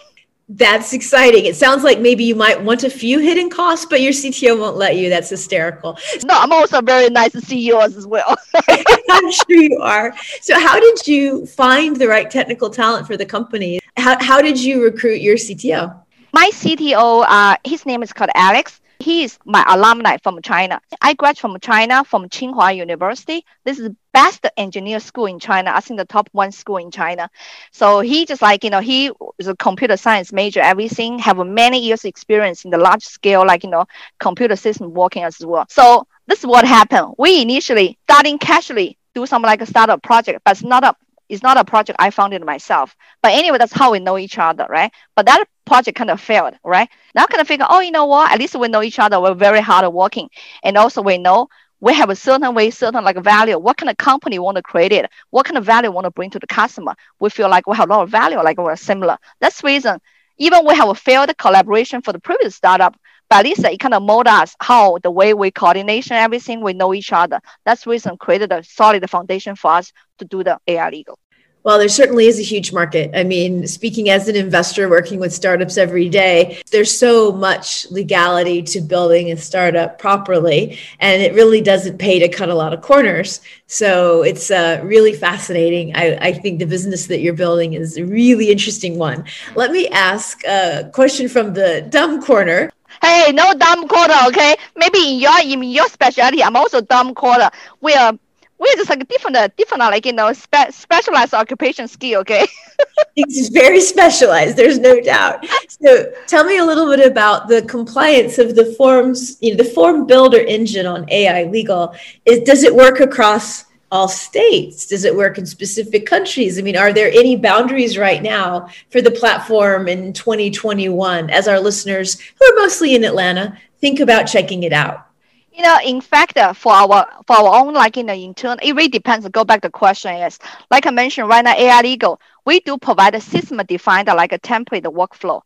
That's 0.48 0.94
exciting. 0.94 1.46
It 1.46 1.56
sounds 1.56 1.84
like 1.84 2.00
maybe 2.00 2.24
you 2.24 2.36
might 2.36 2.62
want 2.62 2.84
a 2.84 2.90
few 2.90 3.18
hidden 3.18 3.50
costs, 3.50 3.88
but 3.88 4.02
your 4.02 4.12
CTO 4.12 4.60
won't 4.60 4.78
let 4.78 4.96
you. 4.96 5.10
That's 5.10 5.30
hysterical. 5.30 5.98
No, 6.24 6.36
I'm 6.40 6.52
also 6.52 6.82
very 6.82 7.10
nice 7.10 7.32
CEO 7.32 7.84
as 7.84 8.06
well. 8.06 8.36
I'm 9.10 9.32
sure 9.32 9.58
you 9.58 9.80
are. 9.82 10.14
So, 10.42 10.60
how 10.60 10.80
did 10.80 11.08
you 11.08 11.48
find 11.48 11.96
the 11.96 12.08
right 12.08 12.30
technical 12.30 12.70
talent 12.70 13.08
for 13.08 13.18
the 13.18 13.26
company? 13.26 13.80
How, 13.98 14.24
how 14.24 14.40
did 14.40 14.62
you 14.62 14.84
recruit 14.84 15.20
your 15.20 15.36
CTO? 15.36 16.05
My 16.36 16.50
CTO, 16.52 17.24
uh, 17.26 17.56
his 17.64 17.86
name 17.86 18.04
is 18.04 18.12
called 18.12 18.30
Alex. 18.36 18.82
He 19.00 19.24
is 19.24 19.40
my 19.46 19.64
alumni 19.70 20.18
from 20.22 20.42
China. 20.42 20.82
I 21.02 21.14
graduated 21.14 21.40
from 21.40 21.60
China 21.62 22.04
from 22.04 22.28
Tsinghua 22.28 22.76
University. 22.76 23.46
This 23.64 23.80
is 23.80 23.86
the 23.86 23.96
best 24.12 24.46
engineer 24.58 25.00
school 25.00 25.28
in 25.28 25.40
China. 25.40 25.72
I 25.74 25.80
think 25.80 25.98
the 25.98 26.04
top 26.04 26.28
one 26.34 26.52
school 26.52 26.76
in 26.76 26.92
China. 26.92 27.30
So 27.72 28.02
he 28.02 28.26
just 28.26 28.42
like, 28.42 28.66
you 28.66 28.70
know, 28.70 28.82
he 28.82 29.12
is 29.38 29.48
a 29.48 29.56
computer 29.56 29.96
science 29.96 30.34
major, 30.34 30.60
everything, 30.60 31.20
have 31.20 31.38
many 31.38 31.80
years 31.80 32.04
experience 32.04 32.66
in 32.66 32.72
the 32.72 32.80
large 32.80 33.06
scale, 33.06 33.48
like, 33.48 33.64
you 33.64 33.70
know, 33.70 33.86
computer 34.20 34.58
system 34.58 34.94
working 34.94 35.24
as 35.24 35.40
well. 35.40 35.66
So 35.70 36.06
this 36.28 36.40
is 36.40 36.48
what 36.48 36.66
happened. 36.66 37.16
We 37.18 37.42
initially 37.42 37.98
starting 38.04 38.40
casually 38.40 38.98
do 39.14 39.26
some 39.26 39.42
like 39.42 39.62
a 39.62 39.66
startup 39.66 40.04
project, 40.04 40.42
but 40.44 40.52
it's 40.52 40.64
not 40.64 40.84
a 40.84 40.96
it's 41.30 41.44
not 41.44 41.58
a 41.58 41.66
project 41.66 41.98
I 42.00 42.10
founded 42.10 42.44
myself. 42.46 42.96
But 43.22 43.34
anyway, 43.34 43.58
that's 43.58 43.74
how 43.74 43.92
we 43.92 44.00
know 44.00 44.18
each 44.18 44.38
other, 44.38 44.66
right? 44.70 44.92
But 45.16 45.26
that 45.26 45.46
project 45.66 45.98
kind 45.98 46.12
of 46.12 46.22
failed, 46.22 46.54
right? 46.64 46.90
Now 47.14 47.26
kind 47.26 47.42
of 47.42 47.48
figure, 47.48 47.66
oh, 47.70 47.80
you 47.80 47.92
know 47.92 48.06
what? 48.06 48.32
At 48.32 48.40
least 48.40 48.56
we 48.56 48.68
know 48.68 48.84
each 48.84 49.00
other. 49.00 49.20
We're 49.20 49.34
very 49.34 49.62
hard 49.62 49.92
working. 49.94 50.30
And 50.64 50.78
also 50.78 51.02
we 51.02 51.18
know 51.18 51.48
we 51.80 51.94
have 51.94 52.10
a 52.10 52.16
certain 52.16 52.54
way, 52.56 52.70
certain 52.72 53.04
like 53.04 53.18
value. 53.18 53.58
What 53.58 53.78
kind 53.78 53.90
of 53.90 53.98
company 53.98 54.40
want 54.40 54.58
to 54.58 54.64
create 54.64 54.92
it? 54.92 55.10
What 55.32 55.46
kind 55.46 55.58
of 55.58 55.66
value 55.66 55.92
want 55.92 56.06
to 56.06 56.12
bring 56.12 56.30
to 56.32 56.40
the 56.40 56.48
customer? 56.48 56.96
We 57.20 57.30
feel 57.30 57.50
like 57.50 57.68
we 57.68 57.76
have 57.76 57.90
a 57.90 57.94
lot 57.94 58.04
of 58.04 58.10
value, 58.10 58.38
like 58.38 58.58
we're 58.58 58.76
similar. 58.76 59.18
That's 59.40 59.62
the 59.62 59.68
reason. 59.68 60.00
Even 60.38 60.66
we 60.66 60.76
have 60.76 60.90
a 60.90 60.96
failed 60.96 61.36
collaboration 61.38 62.02
for 62.02 62.12
the 62.12 62.20
previous 62.20 62.56
startup, 62.56 62.96
but 63.30 63.40
at 63.40 63.46
least 63.46 63.64
it 63.64 63.80
kind 63.80 63.94
of 63.94 64.04
mold 64.04 64.28
us 64.28 64.56
how 64.60 64.98
the 65.00 65.12
way 65.12 65.34
we 65.34 65.52
coordination 65.52 66.16
everything, 66.16 66.62
we 66.62 66.74
know 66.74 66.94
each 66.94 67.14
other. 67.14 67.40
That's 67.66 67.84
the 67.84 67.92
reason 67.92 68.18
created 68.18 68.52
a 68.52 68.64
solid 68.64 69.10
foundation 69.10 69.56
for 69.56 69.72
us 69.72 69.92
to 70.20 70.26
do 70.26 70.44
the 70.44 70.60
AI 70.68 70.90
legal. 70.90 71.18
Well, 71.66 71.80
there 71.80 71.90
certainly 71.90 72.28
is 72.28 72.38
a 72.38 72.44
huge 72.44 72.72
market. 72.72 73.10
I 73.16 73.24
mean, 73.24 73.66
speaking 73.66 74.12
as 74.12 74.28
an 74.28 74.36
investor 74.36 74.88
working 74.88 75.20
with 75.20 75.34
startups 75.34 75.80
every 75.80 76.10
day, 76.10 76.62
there's 76.70 76.96
so 76.96 77.32
much 77.32 77.90
legality 77.90 78.62
to 78.62 78.82
building 78.82 79.32
a 79.32 79.38
startup 79.38 79.98
properly, 79.98 80.78
and 81.00 81.24
it 81.24 81.34
really 81.34 81.62
doesn't 81.62 81.98
pay 81.98 82.20
to 82.20 82.30
cut 82.30 82.50
a 82.50 82.54
lot 82.54 82.72
of 82.72 82.84
corners. 82.84 83.42
So 83.66 84.22
it's 84.22 84.52
uh, 84.52 84.80
really 84.84 85.14
fascinating. 85.14 85.96
I, 85.96 86.16
I 86.22 86.34
think 86.34 86.60
the 86.60 86.68
business 86.68 87.08
that 87.08 87.22
you're 87.22 87.34
building 87.34 87.74
is 87.74 87.98
a 87.98 88.06
really 88.06 88.52
interesting 88.52 89.00
one. 89.00 89.26
Let 89.56 89.72
me 89.72 89.88
ask 89.88 90.44
a 90.46 90.92
question 90.94 91.28
from 91.28 91.56
the 91.56 91.88
dumb 91.90 92.22
corner. 92.22 92.72
Hey, 93.02 93.32
no 93.34 93.56
dumb 93.56 93.88
corner, 93.88 94.14
okay? 94.28 94.56
Maybe 94.76 95.14
in 95.14 95.20
your 95.20 95.42
in 95.42 95.64
your 95.64 95.88
specialty, 95.88 96.44
I'm 96.44 96.56
also 96.56 96.82
dumb 96.82 97.16
corner. 97.16 97.50
We 97.82 97.96
are 97.96 98.14
we're 98.58 98.76
just 98.76 98.90
like 98.90 99.08
different, 99.08 99.56
different, 99.58 99.82
like 99.82 100.06
you 100.06 100.14
know, 100.14 100.32
spe- 100.34 100.72
specialized 100.72 101.34
occupation 101.34 101.88
skill. 101.88 102.22
Okay, 102.22 102.48
it's 103.16 103.50
very 103.50 103.82
specialized. 103.82 104.56
There's 104.58 104.80
no 104.80 105.00
doubt. 105.02 105.46
So, 105.82 106.12
tell 106.28 106.44
me 106.44 106.58
a 106.58 106.66
little 106.66 106.88
bit 106.96 107.06
about 107.06 107.48
the 107.48 107.62
compliance 107.64 108.38
of 108.38 108.56
the 108.56 108.74
forms. 108.78 109.38
You 109.42 109.52
know, 109.52 109.64
the 109.64 109.70
form 109.70 110.08
builder 110.08 110.40
engine 110.40 110.86
on 110.86 111.10
AI 111.10 111.44
legal. 111.44 111.96
Is 112.26 112.42
does 112.42 112.64
it 112.64 112.74
work 112.74 113.00
across 113.00 113.66
all 113.92 114.08
states? 114.08 114.88
Does 114.88 115.06
it 115.06 115.16
work 115.16 115.38
in 115.38 115.46
specific 115.46 116.06
countries? 116.06 116.58
I 116.58 116.62
mean, 116.62 116.78
are 116.78 116.94
there 116.94 117.12
any 117.14 117.36
boundaries 117.36 117.98
right 117.98 118.22
now 118.22 118.70
for 118.90 119.02
the 119.02 119.12
platform 119.12 119.88
in 119.88 120.12
2021 120.14 121.30
as 121.30 121.48
our 121.48 121.60
listeners, 121.60 122.20
who 122.20 122.46
are 122.46 122.56
mostly 122.56 122.96
in 122.96 123.04
Atlanta, 123.04 123.58
think 123.80 124.00
about 124.00 124.24
checking 124.24 124.64
it 124.64 124.74
out? 124.74 125.08
You 125.56 125.64
know, 125.64 125.80
in 125.86 126.02
fact, 126.02 126.38
uh, 126.38 126.54
for 126.54 126.74
our 126.74 127.08
for 127.26 127.36
our 127.38 127.62
own 127.62 127.74
like 127.74 127.96
in 127.98 128.08
the 128.08 128.14
internal, 128.14 128.58
it 128.62 128.74
really 128.74 128.90
depends. 128.90 129.28
Go 129.30 129.46
back 129.46 129.62
to 129.62 129.70
the 129.70 129.72
question 129.72 130.14
is 130.16 130.38
like 130.70 130.86
I 130.86 130.92
mentioned 130.92 131.30
right 131.30 131.44
now, 131.44 131.56
AI 131.58 131.82
legal, 131.82 132.20
we 132.46 132.60
do 132.60 132.78
provide 132.78 133.16
a 133.16 133.22
system 133.22 133.58
defined 133.66 134.08
like 134.10 134.34
a 134.34 134.40
template 134.40 134.84
workflow. 134.84 135.42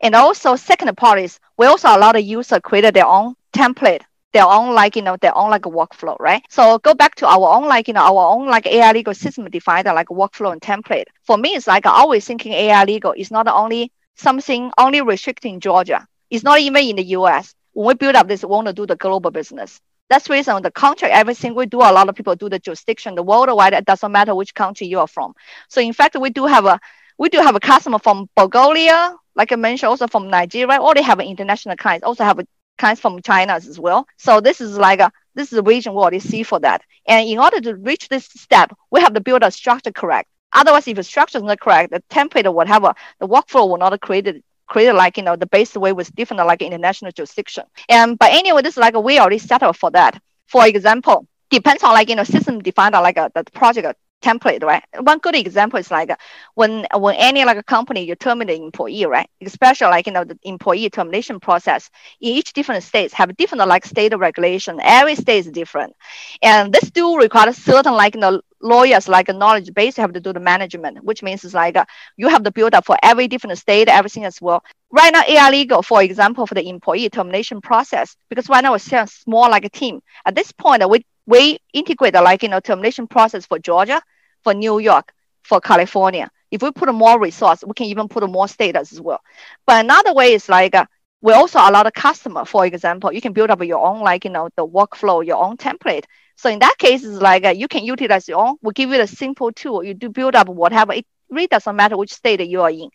And 0.00 0.14
also 0.14 0.56
second 0.56 0.96
part 0.96 1.20
is 1.20 1.40
we 1.58 1.66
also 1.66 1.88
allow 1.88 2.12
the 2.12 2.22
user 2.22 2.60
create 2.60 2.94
their 2.94 3.06
own 3.06 3.34
template, 3.54 4.02
their 4.34 4.46
own 4.46 4.74
like 4.74 4.96
you 4.96 5.02
know, 5.02 5.16
their 5.16 5.36
own 5.36 5.50
like 5.50 5.62
workflow, 5.62 6.16
right? 6.20 6.42
So 6.50 6.78
go 6.78 6.94
back 6.94 7.14
to 7.16 7.26
our 7.28 7.56
own 7.56 7.68
like 7.68 7.88
you 7.88 7.94
know, 7.94 8.02
our 8.04 8.34
own 8.34 8.48
like 8.48 8.66
AI 8.66 8.92
legal 8.92 9.14
system 9.14 9.48
defined 9.50 9.86
like 9.86 10.08
workflow 10.08 10.52
and 10.52 10.60
template. 10.60 11.06
For 11.24 11.38
me, 11.38 11.50
it's 11.50 11.66
like 11.66 11.86
always 11.86 12.26
thinking 12.26 12.52
AI 12.52 12.84
legal 12.84 13.12
is 13.16 13.30
not 13.30 13.48
only 13.48 13.92
something 14.16 14.70
only 14.78 15.00
restricted 15.02 15.50
in 15.52 15.60
Georgia. 15.60 16.06
It's 16.30 16.44
not 16.44 16.60
even 16.60 16.84
in 16.84 16.96
the 16.96 17.04
US 17.04 17.54
when 17.78 17.86
we 17.86 17.94
build 17.94 18.16
up 18.16 18.26
this, 18.26 18.42
we 18.42 18.48
want 18.48 18.66
to 18.66 18.72
do 18.72 18.86
the 18.86 18.96
global 18.96 19.30
business. 19.30 19.80
That's 20.10 20.26
the 20.26 20.34
reason 20.34 20.60
the 20.62 20.70
contract, 20.72 21.14
everything 21.14 21.54
we 21.54 21.66
do, 21.66 21.78
a 21.78 21.92
lot 21.92 22.08
of 22.08 22.16
people 22.16 22.34
do 22.34 22.48
the 22.48 22.58
jurisdiction, 22.58 23.14
the 23.14 23.22
worldwide, 23.22 23.72
it 23.72 23.84
doesn't 23.84 24.10
matter 24.10 24.34
which 24.34 24.52
country 24.52 24.88
you 24.88 24.98
are 24.98 25.06
from. 25.06 25.34
So 25.68 25.80
in 25.80 25.92
fact, 25.92 26.16
we 26.18 26.30
do 26.30 26.46
have 26.46 26.66
a 26.66 26.80
we 27.18 27.28
do 27.28 27.38
have 27.38 27.54
a 27.54 27.60
customer 27.60 28.00
from 28.00 28.28
Bulgaria, 28.34 29.14
like 29.36 29.52
I 29.52 29.56
mentioned, 29.56 29.90
also 29.90 30.08
from 30.08 30.28
Nigeria, 30.28 30.80
or 30.80 30.92
they 30.92 31.02
have 31.02 31.20
international 31.20 31.76
clients, 31.76 32.04
also 32.04 32.24
have 32.24 32.40
clients 32.78 33.00
from 33.00 33.22
China 33.22 33.52
as 33.52 33.78
well. 33.78 34.08
So 34.16 34.40
this 34.40 34.60
is 34.60 34.76
like 34.76 34.98
a 34.98 35.12
this 35.36 35.52
is 35.52 35.58
a 35.58 35.62
region 35.62 35.92
we 35.92 36.00
already 36.00 36.18
see 36.18 36.42
for 36.42 36.58
that. 36.58 36.82
And 37.06 37.28
in 37.28 37.38
order 37.38 37.60
to 37.60 37.76
reach 37.76 38.08
this 38.08 38.24
step, 38.24 38.76
we 38.90 39.00
have 39.02 39.14
to 39.14 39.20
build 39.20 39.44
a 39.44 39.52
structure 39.52 39.92
correct. 39.92 40.28
Otherwise, 40.52 40.88
if 40.88 40.96
the 40.96 41.04
structure 41.04 41.38
is 41.38 41.44
not 41.44 41.60
correct, 41.60 41.92
the 41.92 42.02
template 42.10 42.46
or 42.46 42.52
whatever, 42.52 42.92
the 43.20 43.28
workflow 43.28 43.68
will 43.68 43.76
not 43.76 44.00
create 44.00 44.42
created 44.68 44.94
like 44.94 45.16
you 45.16 45.22
know 45.22 45.36
the 45.36 45.46
base 45.46 45.74
way 45.74 45.92
with 45.92 46.14
different 46.14 46.46
like 46.46 46.62
international 46.62 47.12
jurisdiction. 47.12 47.64
And 47.88 48.18
but 48.18 48.32
anyway, 48.32 48.62
this 48.62 48.74
is 48.74 48.78
like 48.78 48.94
we 48.94 49.18
already 49.18 49.38
settled 49.38 49.76
for 49.76 49.90
that. 49.92 50.20
For 50.46 50.66
example, 50.66 51.26
depends 51.50 51.82
on 51.82 51.92
like 51.92 52.08
you 52.08 52.16
know 52.16 52.24
system 52.24 52.60
defined 52.60 52.92
like 52.94 53.16
a, 53.16 53.30
the 53.34 53.44
project 53.52 53.98
template, 54.22 54.62
right? 54.62 54.82
One 55.00 55.18
good 55.18 55.34
example 55.34 55.78
is 55.78 55.90
like 55.90 56.10
uh, 56.10 56.16
when 56.54 56.86
uh, 56.94 56.98
when 56.98 57.14
any 57.16 57.44
like 57.44 57.56
a 57.58 57.62
company 57.62 58.04
you 58.04 58.14
terminate 58.14 58.60
employee, 58.60 59.04
right? 59.06 59.28
Especially 59.40 59.88
like 59.88 60.06
you 60.06 60.12
know 60.12 60.24
the 60.24 60.38
employee 60.42 60.88
termination 60.90 61.40
process 61.40 61.90
in 62.20 62.30
each 62.34 62.52
different 62.52 62.82
states 62.84 63.14
have 63.14 63.36
different 63.36 63.66
like 63.68 63.84
state 63.84 64.16
regulation. 64.16 64.78
Every 64.82 65.14
state 65.16 65.38
is 65.38 65.50
different, 65.50 65.94
and 66.42 66.72
this 66.72 66.86
still 66.88 67.16
requires 67.16 67.56
certain 67.56 67.92
like 67.94 68.14
you 68.14 68.20
know 68.20 68.40
lawyers 68.60 69.08
like 69.08 69.28
a 69.28 69.32
knowledge 69.32 69.72
base 69.72 69.96
you 69.96 70.02
have 70.02 70.12
to 70.12 70.20
do 70.20 70.32
the 70.32 70.40
management, 70.40 71.02
which 71.04 71.22
means 71.22 71.44
it's 71.44 71.54
like 71.54 71.76
uh, 71.76 71.84
you 72.16 72.28
have 72.28 72.42
to 72.42 72.50
build 72.52 72.74
up 72.74 72.84
for 72.84 72.96
every 73.02 73.28
different 73.28 73.58
state, 73.58 73.88
everything 73.88 74.24
as 74.24 74.40
well. 74.40 74.62
Right 74.90 75.12
now, 75.12 75.22
AI 75.28 75.50
legal, 75.50 75.82
for 75.82 76.02
example, 76.02 76.46
for 76.46 76.54
the 76.54 76.68
employee 76.68 77.08
termination 77.10 77.60
process, 77.60 78.16
because 78.28 78.48
right 78.48 78.62
now 78.62 78.76
still 78.76 79.06
small 79.06 79.50
like 79.50 79.64
a 79.64 79.68
team. 79.70 80.00
At 80.24 80.34
this 80.34 80.52
point, 80.52 80.82
uh, 80.82 80.88
we 80.88 81.04
we 81.28 81.58
integrate 81.74 82.14
the 82.14 82.22
like 82.22 82.42
you 82.42 82.48
know 82.48 82.60
termination 82.60 83.06
process 83.06 83.46
for 83.46 83.60
Georgia, 83.60 84.02
for 84.42 84.54
New 84.54 84.78
York, 84.80 85.12
for 85.44 85.60
California. 85.60 86.30
If 86.50 86.62
we 86.62 86.72
put 86.72 86.92
more 86.94 87.20
resource, 87.20 87.64
we 87.66 87.74
can 87.74 87.86
even 87.86 88.08
put 88.08 88.28
more 88.30 88.48
states 88.48 88.78
as 88.78 89.00
well. 89.00 89.20
But 89.66 89.84
another 89.84 90.14
way 90.14 90.34
is 90.34 90.48
like 90.48 90.74
uh, 90.74 90.86
we 91.20 91.32
also 91.34 91.58
allow 91.58 91.82
the 91.82 91.92
customer, 91.92 92.44
for 92.44 92.66
example, 92.66 93.12
you 93.12 93.20
can 93.20 93.32
build 93.32 93.50
up 93.50 93.62
your 93.64 93.84
own, 93.84 94.00
like, 94.00 94.24
you 94.24 94.30
know, 94.30 94.48
the 94.56 94.66
workflow, 94.66 95.24
your 95.24 95.42
own 95.42 95.56
template. 95.56 96.04
So 96.36 96.50
in 96.50 96.60
that 96.60 96.76
case, 96.78 97.04
it's 97.04 97.20
like 97.20 97.44
uh, 97.44 97.50
you 97.50 97.68
can 97.68 97.84
utilize 97.84 98.28
your 98.28 98.38
own. 98.38 98.56
We'll 98.62 98.72
give 98.72 98.90
you 98.90 99.00
a 99.00 99.06
simple 99.06 99.52
tool. 99.52 99.82
You 99.82 99.94
do 99.94 100.10
build 100.10 100.36
up 100.36 100.48
whatever. 100.48 100.92
It 100.92 101.06
really 101.30 101.48
doesn't 101.48 101.76
matter 101.76 101.96
which 101.96 102.12
state 102.14 102.40
you 102.46 102.62
are 102.62 102.70
in. 102.70 102.90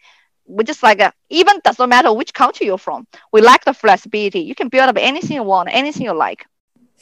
We 0.46 0.64
just 0.64 0.84
like, 0.84 1.02
uh, 1.02 1.12
even 1.30 1.60
doesn't 1.64 1.90
matter 1.90 2.14
which 2.14 2.34
country 2.34 2.68
you're 2.68 2.78
from. 2.78 3.08
We 3.34 3.42
like 3.42 3.66
the 3.66 3.74
flexibility. 3.74 4.42
You 4.42 4.56
can 4.56 4.70
build 4.70 4.90
up 4.90 4.98
anything 5.00 5.38
you 5.38 5.44
want, 5.44 5.70
anything 5.72 6.06
you 6.06 6.14
like. 6.14 6.46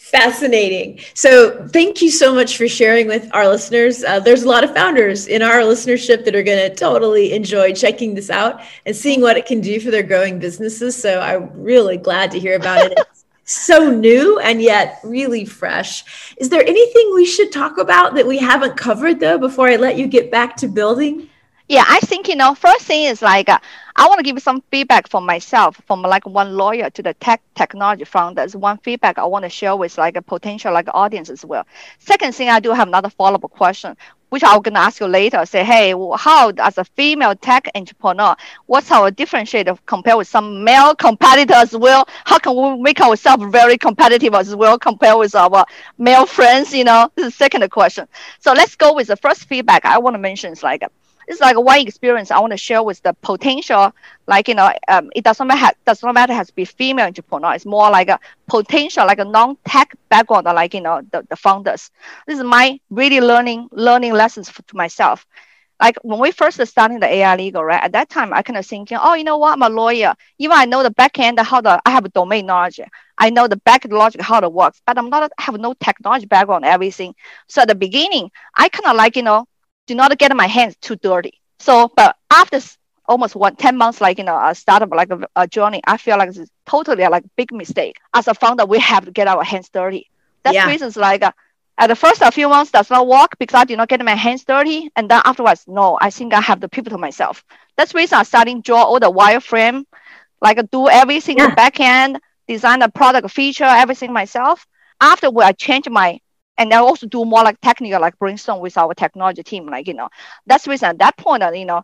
Fascinating. 0.02 1.00
So, 1.14 1.68
thank 1.68 2.02
you 2.02 2.10
so 2.10 2.34
much 2.34 2.58
for 2.58 2.68
sharing 2.68 3.06
with 3.08 3.30
our 3.34 3.48
listeners. 3.48 4.04
Uh, 4.04 4.20
there's 4.20 4.42
a 4.42 4.50
lot 4.50 4.64
of 4.64 4.74
founders 4.74 5.28
in 5.28 5.44
our 5.44 5.60
listenership 5.60 6.26
that 6.26 6.36
are 6.36 6.42
going 6.42 6.58
to 6.58 6.76
totally 6.76 7.34
enjoy 7.34 7.72
checking 7.74 8.16
this 8.16 8.32
out 8.32 8.62
and 8.88 8.96
seeing 8.96 9.22
what 9.22 9.38
it 9.38 9.46
can 9.46 9.62
do 9.62 9.80
for 9.80 9.92
their 9.92 10.02
growing 10.02 10.40
businesses. 10.40 11.00
So, 11.00 11.22
I'm 11.22 11.52
really 11.54 11.98
glad 11.98 12.32
to 12.32 12.40
hear 12.40 12.56
about 12.56 12.92
it. 12.92 12.98
It's 12.98 13.26
so 13.46 13.92
new 13.92 14.40
and 14.40 14.60
yet 14.60 15.00
really 15.04 15.46
fresh. 15.46 16.36
Is 16.38 16.50
there 16.50 16.64
anything 16.64 17.12
we 17.14 17.26
should 17.26 17.52
talk 17.52 17.78
about 17.78 18.16
that 18.16 18.26
we 18.26 18.40
haven't 18.40 18.76
covered, 18.78 19.20
though, 19.20 19.38
before 19.38 19.70
I 19.70 19.76
let 19.76 19.98
you 19.98 20.08
get 20.08 20.32
back 20.32 20.58
to 20.58 20.68
building? 20.68 21.30
Yeah, 21.72 21.86
I 21.88 22.02
think, 22.02 22.28
you 22.28 22.36
know, 22.36 22.54
first 22.54 22.82
thing 22.82 23.06
is 23.06 23.22
like, 23.22 23.48
uh, 23.48 23.58
I 23.96 24.06
want 24.10 24.20
to 24.20 24.24
give 24.24 24.42
some 24.44 24.62
feedback 24.72 25.08
for 25.08 25.22
myself, 25.22 25.80
from 25.88 26.02
like 26.02 26.26
one 26.26 26.58
lawyer 26.58 26.90
to 26.90 27.02
the 27.02 27.14
tech 27.14 27.42
technology 27.56 28.04
founders. 28.04 28.58
One 28.58 28.78
feedback 28.80 29.18
I 29.18 29.24
want 29.24 29.44
to 29.44 29.50
share 29.50 29.78
with 29.78 29.98
like 29.98 30.18
a 30.18 30.22
potential 30.22 30.74
like 30.74 30.90
audience 30.94 31.30
as 31.30 31.46
well. 31.46 31.66
Second 31.98 32.36
thing, 32.36 32.50
I 32.50 32.60
do 32.60 32.72
have 32.72 32.90
another 32.90 33.10
follow-up 33.10 33.50
question, 33.52 33.96
which 34.32 34.44
I'm 34.44 34.62
gonna 34.62 34.80
ask 34.80 35.00
you 35.00 35.08
later. 35.08 35.46
Say, 35.46 35.64
hey, 35.64 35.94
how 36.18 36.52
as 36.58 36.78
a 36.78 36.84
female 36.84 37.36
tech 37.36 37.70
entrepreneur, 37.74 38.36
what's 38.66 38.92
our 38.92 39.10
differentiator 39.10 39.78
compared 39.86 40.18
with 40.18 40.28
some 40.28 40.66
male 40.66 40.94
competitors 40.94 41.72
well? 41.74 42.06
How 42.26 42.38
can 42.40 42.54
we 42.54 42.82
make 42.82 43.00
ourselves 43.00 43.46
very 43.50 43.78
competitive 43.78 44.34
as 44.34 44.54
well 44.58 44.78
compared 44.78 45.20
with 45.20 45.36
our 45.36 45.64
male 45.98 46.26
friends? 46.26 46.74
You 46.74 46.84
know, 46.84 47.10
this 47.16 47.28
is 47.28 47.32
the 47.34 47.38
second 47.38 47.72
question. 47.72 48.10
So 48.42 48.52
let's 48.52 48.76
go 48.76 48.94
with 48.94 49.08
the 49.08 49.16
first 49.16 49.46
feedback 49.46 49.86
I 49.86 50.00
want 50.00 50.16
to 50.16 50.20
mention 50.20 50.52
is 50.52 50.64
like 50.64 50.84
it's 51.32 51.42
like 51.42 51.58
one 51.58 51.80
experience 51.80 52.32
I 52.32 52.40
want 52.40 52.52
to 52.52 52.58
share 52.58 52.84
with 52.84 53.02
the 53.02 53.14
potential, 53.22 53.94
like, 54.28 54.48
you 54.48 54.56
know, 54.56 54.72
um, 54.88 55.10
it 55.16 55.24
doesn't 55.24 55.48
matter, 55.48 55.76
does 55.86 56.04
not 56.04 56.14
matter 56.14 56.34
has 56.34 56.48
to 56.48 56.56
be 56.56 56.66
female 56.66 57.06
entrepreneur. 57.08 57.54
It's 57.54 57.66
more 57.66 57.90
like 57.90 58.10
a 58.10 58.20
potential, 58.48 59.06
like 59.06 59.20
a 59.20 59.26
non-tech 59.26 59.96
background, 60.10 60.46
like, 60.46 60.74
you 60.74 60.82
know, 60.82 61.02
the, 61.12 61.26
the 61.30 61.36
founders. 61.36 61.92
This 62.28 62.38
is 62.38 62.44
my 62.44 62.80
really 62.90 63.22
learning, 63.22 63.70
learning 63.72 64.14
lessons 64.14 64.50
for, 64.50 64.62
to 64.64 64.76
myself. 64.76 65.26
Like 65.82 65.98
when 66.04 66.20
we 66.20 66.32
first 66.32 66.64
starting 66.68 67.00
the 67.00 67.08
AI 67.08 67.36
legal, 67.36 67.64
right? 67.64 67.84
At 67.84 67.94
that 67.94 68.10
time, 68.10 68.34
I 68.34 68.44
kind 68.44 68.58
of 68.58 68.66
thinking, 68.66 69.00
oh, 69.02 69.16
you 69.16 69.24
know 69.24 69.38
what? 69.40 69.54
I'm 69.54 69.64
a 69.64 69.70
lawyer. 69.70 70.14
Even 70.38 70.56
I 70.56 70.66
know 70.66 70.84
the 70.84 70.92
back 70.92 71.18
end, 71.18 71.40
how 71.40 71.62
the, 71.62 71.82
I 71.86 71.90
have 71.90 72.12
domain 72.14 72.46
knowledge. 72.46 72.80
I 73.18 73.32
know 73.32 73.48
the 73.48 73.58
back 73.58 73.86
logic, 73.90 74.22
how 74.22 74.40
it 74.40 74.54
works, 74.54 74.82
but 74.86 74.98
I'm 75.00 75.10
not, 75.10 75.32
have 75.40 75.60
no 75.60 75.74
technology 75.74 76.28
background, 76.28 76.66
everything. 76.66 77.16
So 77.48 77.64
at 77.64 77.68
the 77.68 77.76
beginning, 77.76 78.30
I 78.56 78.70
kind 78.70 78.86
of 78.86 78.96
like, 78.96 79.16
you 79.16 79.24
know, 79.24 79.48
do 79.92 79.96
not 79.96 80.18
get 80.18 80.36
my 80.36 80.48
hands 80.48 80.76
too 80.80 80.96
dirty. 80.96 81.34
So, 81.60 81.92
but 81.96 82.16
after 82.30 82.60
almost 83.06 83.36
one 83.36 83.56
10 83.56 83.78
months, 83.78 84.00
like, 84.00 84.18
you 84.18 84.24
know, 84.24 84.40
a 84.42 84.56
startup, 84.56 84.90
like 84.92 85.12
a, 85.12 85.28
a 85.36 85.48
journey, 85.48 85.82
I 85.86 85.98
feel 85.98 86.18
like 86.18 86.30
it's 86.30 86.50
totally 86.66 87.06
like 87.08 87.24
big 87.36 87.52
mistake. 87.52 87.98
As 88.14 88.28
a 88.28 88.34
founder, 88.34 88.66
we 88.66 88.80
have 88.80 89.06
to 89.06 89.12
get 89.12 89.28
our 89.28 89.44
hands 89.44 89.70
dirty. 89.70 90.10
That's 90.44 90.56
yeah. 90.56 90.68
reasons 90.68 90.96
like 90.96 91.24
uh, 91.24 91.34
at 91.78 91.88
the 91.88 91.96
first 91.96 92.22
a 92.22 92.32
few 92.32 92.48
months 92.48 92.72
does 92.72 92.90
not 92.90 93.06
work 93.06 93.38
because 93.38 93.60
I 93.60 93.66
did 93.66 93.78
not 93.78 93.90
get 93.90 94.04
my 94.04 94.16
hands 94.16 94.46
dirty. 94.46 94.90
And 94.96 95.10
then 95.10 95.22
afterwards, 95.26 95.66
no, 95.68 95.98
I 96.00 96.10
think 96.10 96.34
I 96.34 96.40
have 96.40 96.62
to 96.62 96.70
pivot 96.70 96.92
to 96.94 96.98
myself. 96.98 97.44
That's 97.76 97.94
reason 97.94 98.18
I'm 98.18 98.26
starting 98.26 98.62
draw 98.62 98.84
all 98.84 99.00
the 99.00 99.12
wireframe, 99.12 99.84
like 100.42 100.58
do 100.72 100.88
everything 100.88 101.38
yeah. 101.38 101.54
back 101.54 101.80
end, 101.82 102.18
design 102.48 102.80
the 102.80 102.90
product 102.90 103.30
feature, 103.30 103.66
everything 103.66 104.14
myself. 104.14 104.66
Afterward, 105.02 105.44
I 105.44 105.52
change 105.52 105.90
my 105.90 106.20
and 106.62 106.74
I 106.74 106.78
also 106.78 107.08
do 107.08 107.26
more 107.26 107.44
like 107.44 107.60
technical, 107.62 108.02
like 108.02 108.18
brainstorm 108.20 108.60
with 108.62 108.78
our 108.78 108.94
technology 108.94 109.44
team. 109.44 109.68
Like, 109.68 109.88
you 109.88 109.94
know, 109.94 110.10
that's 110.46 110.68
reason 110.68 110.90
at 110.90 111.00
that 111.00 111.18
point, 111.18 111.44
uh, 111.44 111.52
you 111.52 111.66
know, 111.66 111.84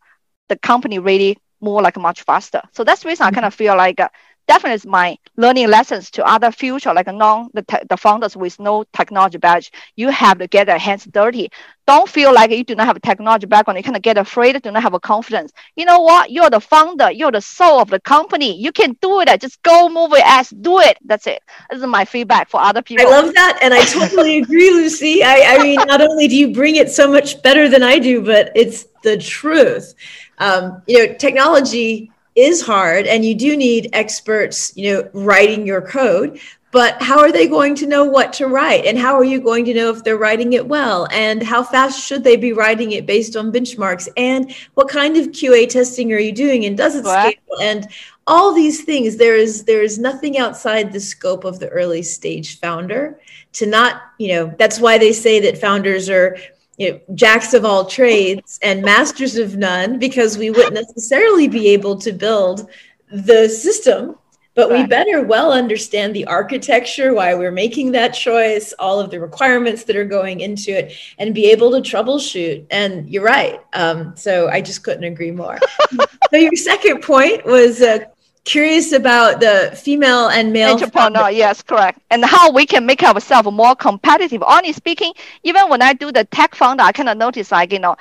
the 0.49 0.57
company 0.57 0.99
really 0.99 1.37
more 1.61 1.81
like 1.81 1.97
much 1.97 2.23
faster. 2.23 2.61
So 2.73 2.83
that's 2.83 3.05
reason 3.05 3.25
I 3.25 3.31
kind 3.31 3.45
of 3.45 3.53
feel 3.53 3.75
like 3.75 3.99
uh, 3.99 4.09
definitely 4.47 4.89
my 4.89 5.17
learning 5.35 5.67
lessons 5.69 6.09
to 6.11 6.25
other 6.25 6.51
future 6.51 6.93
like 6.93 7.07
non 7.07 7.49
the, 7.53 7.61
te- 7.63 7.85
the 7.89 7.97
founders 7.97 8.35
with 8.35 8.59
no 8.59 8.83
technology 8.93 9.37
badge. 9.37 9.71
You 9.95 10.09
have 10.09 10.39
to 10.39 10.47
get 10.47 10.67
their 10.67 10.77
hands 10.77 11.05
dirty. 11.05 11.49
Don't 11.85 12.09
feel 12.09 12.33
like 12.33 12.51
you 12.51 12.63
do 12.63 12.75
not 12.75 12.85
have 12.85 12.97
a 12.97 12.99
technology 12.99 13.45
background. 13.45 13.77
You 13.77 13.83
kind 13.83 13.95
of 13.95 14.01
get 14.01 14.17
afraid 14.17 14.61
do 14.61 14.71
not 14.71 14.83
have 14.83 14.93
a 14.93 14.99
confidence. 14.99 15.51
You 15.75 15.85
know 15.85 15.99
what? 16.01 16.31
You're 16.31 16.49
the 16.49 16.59
founder. 16.59 17.11
You're 17.11 17.31
the 17.31 17.41
soul 17.41 17.79
of 17.79 17.89
the 17.89 17.99
company. 18.01 18.59
You 18.59 18.71
can 18.71 18.97
do 19.01 19.21
it. 19.21 19.41
Just 19.41 19.61
go 19.63 19.87
move 19.87 20.09
your 20.11 20.19
ass. 20.19 20.49
Do 20.49 20.79
it. 20.79 20.97
That's 21.05 21.27
it. 21.27 21.41
This 21.69 21.79
is 21.79 21.85
my 21.87 22.03
feedback 22.05 22.49
for 22.49 22.59
other 22.59 22.81
people. 22.81 23.05
i 23.07 23.09
love 23.09 23.33
that 23.33 23.59
and 23.61 23.73
i 23.73 23.83
totally 23.85 24.37
agree 24.41 24.69
lucy. 24.71 25.23
I, 25.23 25.55
I 25.55 25.63
mean 25.63 25.79
not 25.85 26.01
only 26.01 26.27
do 26.27 26.35
you 26.35 26.53
bring 26.53 26.75
it 26.75 26.89
so 26.91 27.09
much 27.09 27.41
better 27.41 27.69
than 27.69 27.83
i 27.83 27.99
do 27.99 28.21
but 28.21 28.51
it's 28.55 28.85
the 29.03 29.17
truth. 29.17 29.93
Um, 30.39 30.81
you 30.87 31.07
know 31.07 31.13
technology 31.15 32.11
is 32.37 32.61
hard 32.61 33.07
and 33.07 33.25
you 33.25 33.35
do 33.35 33.57
need 33.57 33.89
experts 33.93 34.71
you 34.75 34.93
know 34.93 35.09
writing 35.13 35.65
your 35.65 35.81
code 35.81 36.39
but 36.71 37.01
how 37.01 37.19
are 37.19 37.31
they 37.31 37.47
going 37.47 37.75
to 37.75 37.87
know 37.87 38.03
what 38.03 38.33
to 38.33 38.47
write? 38.47 38.85
And 38.85 38.99
how 38.99 39.15
are 39.15 39.23
you 39.23 39.39
going 39.39 39.65
to 39.65 39.73
know 39.73 39.89
if 39.89 40.03
they're 40.03 40.17
writing 40.17 40.53
it 40.53 40.67
well? 40.67 41.07
And 41.11 41.41
how 41.41 41.63
fast 41.63 42.05
should 42.05 42.23
they 42.23 42.35
be 42.35 42.51
writing 42.51 42.91
it 42.91 43.05
based 43.05 43.35
on 43.35 43.51
benchmarks? 43.51 44.09
And 44.17 44.53
what 44.73 44.89
kind 44.89 45.15
of 45.15 45.27
qa 45.27 45.67
testing 45.69 46.11
are 46.13 46.19
you 46.19 46.33
doing? 46.33 46.65
And 46.65 46.77
does 46.77 46.95
it 46.95 47.05
scale? 47.05 47.33
And 47.61 47.87
all 48.27 48.53
these 48.53 48.83
things 48.83 49.15
there 49.15 49.37
is 49.37 49.63
there 49.63 49.81
is 49.81 49.97
nothing 49.97 50.37
outside 50.37 50.91
the 50.91 50.99
scope 50.99 51.45
of 51.45 51.59
the 51.59 51.69
early 51.69 52.03
stage 52.03 52.59
founder 52.59 53.19
to 53.53 53.65
not 53.65 54.01
you 54.17 54.27
know 54.27 54.53
that's 54.59 54.79
why 54.79 54.97
they 54.97 55.13
say 55.13 55.39
that 55.39 55.57
founders 55.57 56.09
are 56.09 56.37
you 56.77 56.91
know, 56.91 56.99
jacks 57.15 57.53
of 57.53 57.65
all 57.65 57.85
trades 57.85 58.59
and 58.61 58.83
masters 58.83 59.35
of 59.35 59.57
none 59.57 59.99
because 59.99 60.37
we 60.37 60.51
wouldn't 60.51 60.75
necessarily 60.75 61.47
be 61.47 61.69
able 61.69 61.97
to 61.97 62.11
build 62.11 62.69
the 63.11 63.49
system. 63.49 64.15
But 64.53 64.71
we 64.71 64.87
better 64.87 65.21
well 65.21 65.51
understand 65.51 66.15
the 66.15 66.25
architecture 66.25 67.13
why 67.13 67.35
we're 67.35 67.51
making 67.51 67.91
that 67.91 68.15
choice 68.15 68.73
all 68.79 68.99
of 68.99 69.11
the 69.11 69.19
requirements 69.19 69.83
that 69.83 69.95
are 69.95 70.03
going 70.03 70.39
into 70.39 70.71
it 70.71 70.93
and 71.19 71.35
be 71.35 71.51
able 71.51 71.69
to 71.73 71.77
troubleshoot. 71.77 72.65
And 72.71 73.07
you're 73.07 73.23
right. 73.23 73.59
Um, 73.73 74.17
so 74.17 74.49
i 74.49 74.59
just 74.59 74.83
couldn't 74.83 75.03
agree 75.03 75.31
more. 75.31 75.59
So 76.31 76.37
your 76.37 76.55
second 76.55 77.03
point 77.03 77.45
was 77.45 77.81
uh, 77.81 77.99
curious 78.47 78.93
about 78.93 79.41
the 79.41 79.77
female 79.83 80.29
and 80.29 80.53
male 80.53 80.71
entrepreneur. 80.71 81.29
Yes, 81.29 81.61
correct. 81.61 81.99
And 82.09 82.23
how 82.23 82.49
we 82.49 82.65
can 82.65 82.85
make 82.85 83.03
ourselves 83.03 83.51
more 83.51 83.75
competitive. 83.75 84.41
Honestly 84.41 84.71
speaking, 84.71 85.13
even 85.43 85.69
when 85.69 85.81
I 85.81 85.91
do 85.93 86.13
the 86.13 86.23
tech 86.23 86.55
founder, 86.55 86.83
I 86.83 86.93
kind 86.93 87.09
of 87.09 87.17
notice 87.17 87.51
like 87.51 87.73
you 87.73 87.79
know 87.79 87.97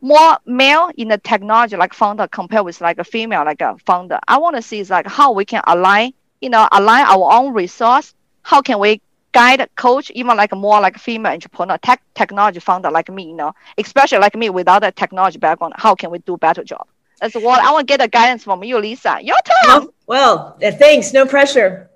more 0.00 0.38
male 0.46 0.90
in 0.96 1.08
the 1.08 1.18
technology 1.18 1.76
like 1.76 1.92
founder 1.92 2.26
compared 2.26 2.64
with 2.64 2.80
like 2.80 2.98
a 2.98 3.04
female 3.04 3.44
like 3.44 3.60
a 3.60 3.76
founder. 3.84 4.18
I 4.26 4.38
want 4.38 4.56
to 4.56 4.62
see 4.62 4.80
is 4.80 4.88
like 4.88 5.06
how 5.06 5.32
we 5.32 5.44
can 5.44 5.62
align, 5.66 6.14
you 6.40 6.48
know, 6.48 6.66
align 6.72 7.04
our 7.04 7.32
own 7.32 7.52
resource. 7.52 8.14
How 8.42 8.62
can 8.62 8.78
we 8.78 9.02
guide, 9.32 9.68
coach, 9.76 10.10
even 10.14 10.34
like 10.34 10.52
more 10.56 10.80
like 10.80 10.98
female 10.98 11.32
entrepreneur, 11.32 11.76
tech 11.76 12.02
technology 12.14 12.58
founder 12.58 12.90
like 12.90 13.10
me, 13.10 13.24
you 13.24 13.36
know, 13.36 13.52
especially 13.76 14.18
like 14.18 14.34
me 14.34 14.48
without 14.48 14.82
a 14.82 14.90
technology 14.90 15.38
background. 15.38 15.74
How 15.76 15.94
can 15.94 16.10
we 16.10 16.20
do 16.20 16.38
better 16.38 16.64
job? 16.64 16.86
That's 17.20 17.34
what 17.34 17.60
I 17.60 17.70
want 17.70 17.86
to 17.86 17.92
get 17.92 18.00
the 18.00 18.08
guidance 18.08 18.44
from 18.44 18.64
you, 18.64 18.78
Lisa. 18.78 19.18
Your 19.22 19.36
turn. 19.44 19.68
Well, 19.68 19.94
well 20.06 20.58
uh, 20.64 20.72
thanks. 20.72 21.12
No 21.12 21.26
pressure. 21.26 21.90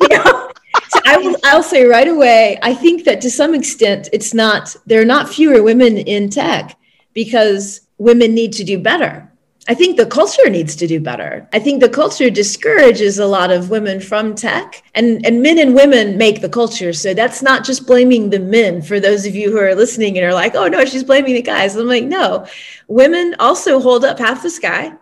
you 0.00 0.08
know, 0.08 0.50
so 0.88 1.00
I 1.06 1.16
will. 1.18 1.36
I'll 1.44 1.62
say 1.62 1.84
right 1.84 2.08
away. 2.08 2.58
I 2.62 2.74
think 2.74 3.04
that 3.04 3.20
to 3.22 3.30
some 3.30 3.54
extent, 3.54 4.08
it's 4.12 4.34
not. 4.34 4.74
There 4.86 5.00
are 5.00 5.06
not 5.06 5.28
fewer 5.28 5.62
women 5.62 5.98
in 5.98 6.30
tech 6.30 6.76
because 7.14 7.82
women 7.98 8.34
need 8.34 8.52
to 8.54 8.64
do 8.64 8.78
better. 8.78 9.25
I 9.68 9.74
think 9.74 9.96
the 9.96 10.06
culture 10.06 10.48
needs 10.48 10.76
to 10.76 10.86
do 10.86 11.00
better. 11.00 11.48
I 11.52 11.58
think 11.58 11.80
the 11.80 11.88
culture 11.88 12.30
discourages 12.30 13.18
a 13.18 13.26
lot 13.26 13.50
of 13.50 13.68
women 13.68 14.00
from 14.00 14.36
tech, 14.36 14.82
and, 14.94 15.24
and 15.26 15.42
men 15.42 15.58
and 15.58 15.74
women 15.74 16.16
make 16.16 16.40
the 16.40 16.48
culture. 16.48 16.92
So 16.92 17.14
that's 17.14 17.42
not 17.42 17.64
just 17.64 17.86
blaming 17.86 18.30
the 18.30 18.38
men. 18.38 18.80
For 18.80 19.00
those 19.00 19.26
of 19.26 19.34
you 19.34 19.50
who 19.50 19.58
are 19.58 19.74
listening 19.74 20.16
and 20.16 20.26
are 20.26 20.34
like, 20.34 20.54
oh 20.54 20.68
no, 20.68 20.84
she's 20.84 21.02
blaming 21.02 21.34
the 21.34 21.42
guys. 21.42 21.74
I'm 21.74 21.88
like, 21.88 22.04
no, 22.04 22.46
women 22.86 23.34
also 23.40 23.80
hold 23.80 24.04
up 24.04 24.18
half 24.18 24.42
the 24.42 24.50
sky. 24.50 24.92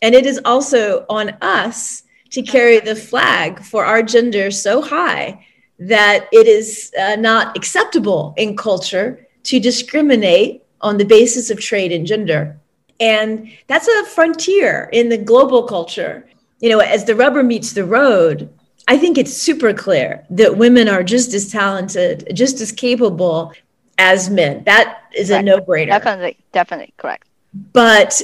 And 0.00 0.14
it 0.14 0.26
is 0.26 0.40
also 0.44 1.06
on 1.08 1.30
us 1.40 2.04
to 2.30 2.42
carry 2.42 2.78
the 2.80 2.96
flag 2.96 3.64
for 3.64 3.84
our 3.84 4.02
gender 4.02 4.50
so 4.50 4.80
high 4.80 5.44
that 5.78 6.28
it 6.30 6.46
is 6.46 6.92
uh, 7.00 7.16
not 7.16 7.56
acceptable 7.56 8.34
in 8.36 8.56
culture 8.56 9.26
to 9.44 9.58
discriminate 9.58 10.62
on 10.80 10.98
the 10.98 11.04
basis 11.04 11.50
of 11.50 11.58
trade 11.58 11.90
and 11.90 12.06
gender. 12.06 12.60
And 13.04 13.50
that's 13.66 13.86
a 13.86 14.04
frontier 14.06 14.88
in 14.92 15.10
the 15.10 15.18
global 15.18 15.64
culture. 15.64 16.26
You 16.60 16.70
know, 16.70 16.78
as 16.78 17.04
the 17.04 17.14
rubber 17.14 17.42
meets 17.42 17.72
the 17.72 17.84
road, 17.84 18.48
I 18.88 18.96
think 18.96 19.18
it's 19.18 19.36
super 19.36 19.74
clear 19.74 20.24
that 20.30 20.56
women 20.56 20.88
are 20.88 21.02
just 21.02 21.34
as 21.34 21.52
talented, 21.52 22.30
just 22.34 22.62
as 22.62 22.72
capable 22.72 23.52
as 23.98 24.30
men. 24.30 24.64
That 24.64 25.02
is 25.14 25.28
a 25.28 25.42
no 25.42 25.58
brainer. 25.58 25.88
Definitely, 25.88 26.38
definitely 26.52 26.94
correct. 26.96 27.28
But 27.74 28.22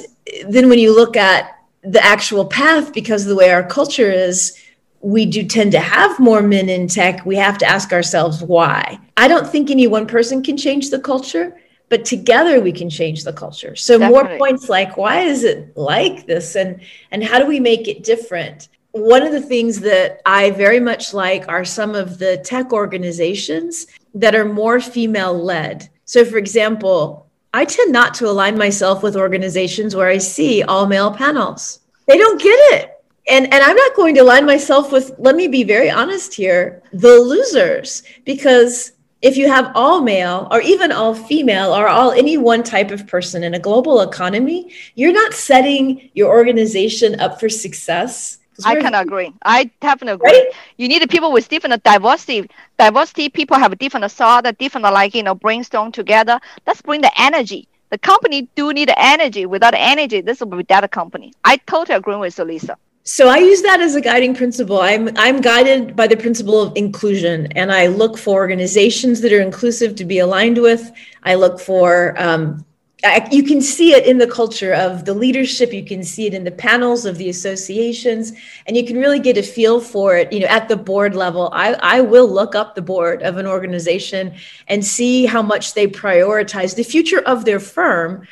then 0.48 0.70
when 0.70 0.78
you 0.78 0.94
look 0.94 1.14
at 1.14 1.58
the 1.82 2.02
actual 2.02 2.46
path 2.46 2.92
because 2.92 3.26
the 3.26 3.36
way 3.36 3.50
our 3.50 3.66
culture 3.66 4.10
is 4.10 4.58
we 5.02 5.24
do 5.24 5.44
tend 5.44 5.72
to 5.72 5.80
have 5.80 6.18
more 6.18 6.42
men 6.42 6.68
in 6.68 6.86
tech 6.86 7.24
we 7.24 7.36
have 7.36 7.56
to 7.56 7.66
ask 7.66 7.90
ourselves 7.90 8.42
why 8.42 8.98
i 9.16 9.26
don't 9.26 9.48
think 9.48 9.70
any 9.70 9.86
one 9.86 10.06
person 10.06 10.42
can 10.42 10.58
change 10.58 10.90
the 10.90 11.00
culture 11.00 11.56
but 11.90 12.06
together 12.06 12.60
we 12.60 12.72
can 12.72 12.88
change 12.88 13.24
the 13.24 13.32
culture 13.32 13.76
so 13.76 13.98
Definitely. 13.98 14.30
more 14.30 14.38
points 14.38 14.68
like 14.70 14.96
why 14.96 15.20
is 15.20 15.44
it 15.44 15.76
like 15.76 16.26
this 16.26 16.56
and 16.56 16.80
and 17.10 17.22
how 17.22 17.38
do 17.38 17.46
we 17.46 17.60
make 17.60 17.86
it 17.86 18.02
different 18.02 18.68
one 18.92 19.22
of 19.22 19.32
the 19.32 19.42
things 19.42 19.80
that 19.80 20.22
i 20.24 20.50
very 20.50 20.80
much 20.80 21.12
like 21.12 21.46
are 21.48 21.64
some 21.64 21.94
of 21.94 22.18
the 22.18 22.38
tech 22.38 22.72
organizations 22.72 23.86
that 24.14 24.34
are 24.34 24.46
more 24.46 24.80
female 24.80 25.34
led 25.34 25.90
so 26.06 26.24
for 26.24 26.38
example 26.38 27.26
I 27.52 27.64
tend 27.64 27.92
not 27.92 28.14
to 28.14 28.28
align 28.28 28.56
myself 28.56 29.02
with 29.02 29.16
organizations 29.16 29.96
where 29.96 30.08
I 30.08 30.18
see 30.18 30.62
all 30.62 30.86
male 30.86 31.12
panels. 31.12 31.80
They 32.06 32.16
don't 32.16 32.40
get 32.40 32.58
it. 32.74 33.02
And, 33.28 33.52
and 33.52 33.62
I'm 33.62 33.76
not 33.76 33.96
going 33.96 34.14
to 34.16 34.22
align 34.22 34.46
myself 34.46 34.92
with, 34.92 35.12
let 35.18 35.34
me 35.36 35.48
be 35.48 35.64
very 35.64 35.90
honest 35.90 36.32
here, 36.32 36.82
the 36.92 37.18
losers. 37.20 38.02
Because 38.24 38.92
if 39.22 39.36
you 39.36 39.48
have 39.48 39.72
all 39.74 40.00
male 40.00 40.48
or 40.50 40.60
even 40.60 40.92
all 40.92 41.14
female 41.14 41.72
or 41.72 41.88
all 41.88 42.12
any 42.12 42.38
one 42.38 42.62
type 42.62 42.90
of 42.90 43.06
person 43.06 43.44
in 43.44 43.54
a 43.54 43.58
global 43.58 44.00
economy, 44.00 44.72
you're 44.94 45.12
not 45.12 45.34
setting 45.34 46.10
your 46.14 46.30
organization 46.30 47.20
up 47.20 47.38
for 47.38 47.48
success 47.48 48.38
I 48.64 48.76
can 48.76 48.94
agree. 48.94 49.32
I 49.42 49.70
definitely 49.80 50.14
agree. 50.14 50.30
Right? 50.30 50.52
You 50.76 50.88
need 50.88 51.08
people 51.08 51.32
with 51.32 51.48
different 51.48 51.82
diversity. 51.82 52.48
Diversity 52.78 53.28
people 53.28 53.58
have 53.58 53.76
different 53.78 54.10
thought, 54.12 54.44
different 54.58 54.84
like 54.84 55.14
you 55.14 55.22
know 55.22 55.34
brainstorm 55.34 55.92
together. 55.92 56.40
Let's 56.66 56.82
bring 56.82 57.00
the 57.00 57.12
energy. 57.20 57.68
The 57.90 57.98
company 57.98 58.48
do 58.54 58.72
need 58.72 58.92
energy. 58.96 59.46
Without 59.46 59.74
energy, 59.74 60.20
this 60.20 60.40
will 60.40 60.48
be 60.48 60.62
dead 60.62 60.88
company. 60.90 61.32
I 61.44 61.56
totally 61.56 61.96
agree 61.96 62.16
with 62.16 62.38
Lisa. 62.38 62.76
So 63.12 63.26
I 63.26 63.38
use 63.38 63.60
that 63.62 63.80
as 63.80 63.96
a 63.96 64.00
guiding 64.00 64.36
principle. 64.36 64.80
I'm 64.80 65.10
I'm 65.16 65.40
guided 65.40 65.96
by 65.96 66.06
the 66.06 66.16
principle 66.16 66.62
of 66.62 66.72
inclusion, 66.76 67.48
and 67.56 67.72
I 67.72 67.88
look 67.88 68.16
for 68.16 68.36
organizations 68.36 69.20
that 69.22 69.32
are 69.32 69.40
inclusive 69.40 69.96
to 69.96 70.04
be 70.04 70.20
aligned 70.20 70.58
with. 70.58 70.92
I 71.24 71.34
look 71.34 71.58
for 71.58 72.14
um, 72.22 72.64
I, 73.02 73.28
you 73.32 73.42
can 73.42 73.62
see 73.62 73.94
it 73.94 74.06
in 74.06 74.18
the 74.18 74.28
culture 74.28 74.72
of 74.74 75.06
the 75.06 75.14
leadership 75.14 75.72
you 75.72 75.84
can 75.84 76.04
see 76.04 76.26
it 76.26 76.34
in 76.34 76.44
the 76.44 76.50
panels 76.52 77.04
of 77.04 77.16
the 77.18 77.30
associations 77.30 78.32
and 78.66 78.76
you 78.76 78.84
can 78.84 78.98
really 78.98 79.18
get 79.18 79.38
a 79.38 79.42
feel 79.42 79.80
for 79.80 80.16
it 80.16 80.30
you 80.30 80.40
know 80.40 80.46
at 80.48 80.68
the 80.68 80.76
board 80.76 81.16
level 81.16 81.48
i, 81.54 81.72
I 81.80 82.02
will 82.02 82.28
look 82.28 82.54
up 82.54 82.74
the 82.74 82.82
board 82.82 83.22
of 83.22 83.38
an 83.38 83.46
organization 83.46 84.34
and 84.68 84.84
see 84.84 85.24
how 85.24 85.40
much 85.40 85.72
they 85.72 85.86
prioritize 85.86 86.76
the 86.76 86.82
future 86.82 87.20
of 87.20 87.46
their 87.46 87.58
firm 87.58 88.28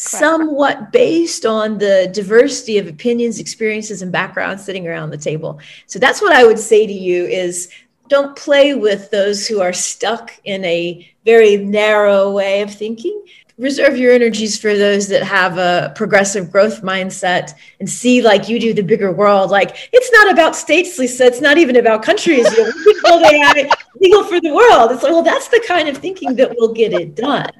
somewhat 0.00 0.92
based 0.92 1.44
on 1.44 1.76
the 1.76 2.10
diversity 2.14 2.78
of 2.78 2.86
opinions 2.86 3.38
experiences 3.38 4.00
and 4.00 4.10
backgrounds 4.10 4.64
sitting 4.64 4.88
around 4.88 5.10
the 5.10 5.18
table. 5.18 5.60
So 5.86 5.98
that's 5.98 6.22
what 6.22 6.32
i 6.32 6.44
would 6.44 6.58
say 6.58 6.86
to 6.86 6.92
you 6.92 7.26
is 7.26 7.70
don't 8.08 8.34
play 8.34 8.74
with 8.74 9.10
those 9.10 9.46
who 9.46 9.60
are 9.60 9.74
stuck 9.74 10.32
in 10.44 10.64
a 10.64 11.06
very 11.24 11.58
narrow 11.58 12.32
way 12.32 12.62
of 12.62 12.72
thinking. 12.74 13.24
Reserve 13.58 13.98
your 13.98 14.12
energies 14.12 14.58
for 14.58 14.74
those 14.74 15.06
that 15.08 15.22
have 15.22 15.58
a 15.58 15.92
progressive 15.94 16.50
growth 16.50 16.80
mindset 16.80 17.52
and 17.78 17.88
see 17.88 18.22
like 18.22 18.48
you 18.48 18.58
do 18.58 18.72
the 18.72 18.82
bigger 18.82 19.12
world. 19.12 19.50
Like 19.50 19.76
it's 19.92 20.10
not 20.12 20.32
about 20.32 20.56
states 20.56 20.98
lisa. 20.98 21.26
It's 21.26 21.42
not 21.42 21.58
even 21.58 21.76
about 21.76 22.02
countries. 22.02 22.50
You 22.56 22.64
know, 22.64 22.72
we 22.86 23.00
build 23.02 23.22
ai 23.22 23.70
legal 24.00 24.24
for 24.24 24.40
the 24.40 24.54
world. 24.54 24.92
It's 24.92 25.02
like 25.02 25.12
well 25.12 25.22
that's 25.22 25.48
the 25.48 25.62
kind 25.68 25.90
of 25.90 25.98
thinking 25.98 26.36
that 26.36 26.56
will 26.56 26.72
get 26.72 26.94
it 26.94 27.14
done 27.14 27.50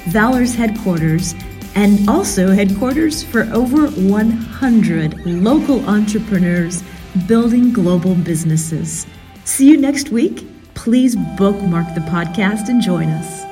Valor's 0.05 0.55
headquarters, 0.55 1.35
and 1.75 2.09
also 2.09 2.51
headquarters 2.51 3.23
for 3.23 3.43
over 3.53 3.87
100 3.89 5.25
local 5.25 5.87
entrepreneurs 5.89 6.83
building 7.27 7.71
global 7.71 8.15
businesses. 8.15 9.05
See 9.45 9.69
you 9.69 9.77
next 9.77 10.09
week 10.09 10.45
please 10.81 11.15
bookmark 11.37 11.93
the 11.93 12.01
podcast 12.01 12.67
and 12.69 12.81
join 12.81 13.07
us. 13.07 13.50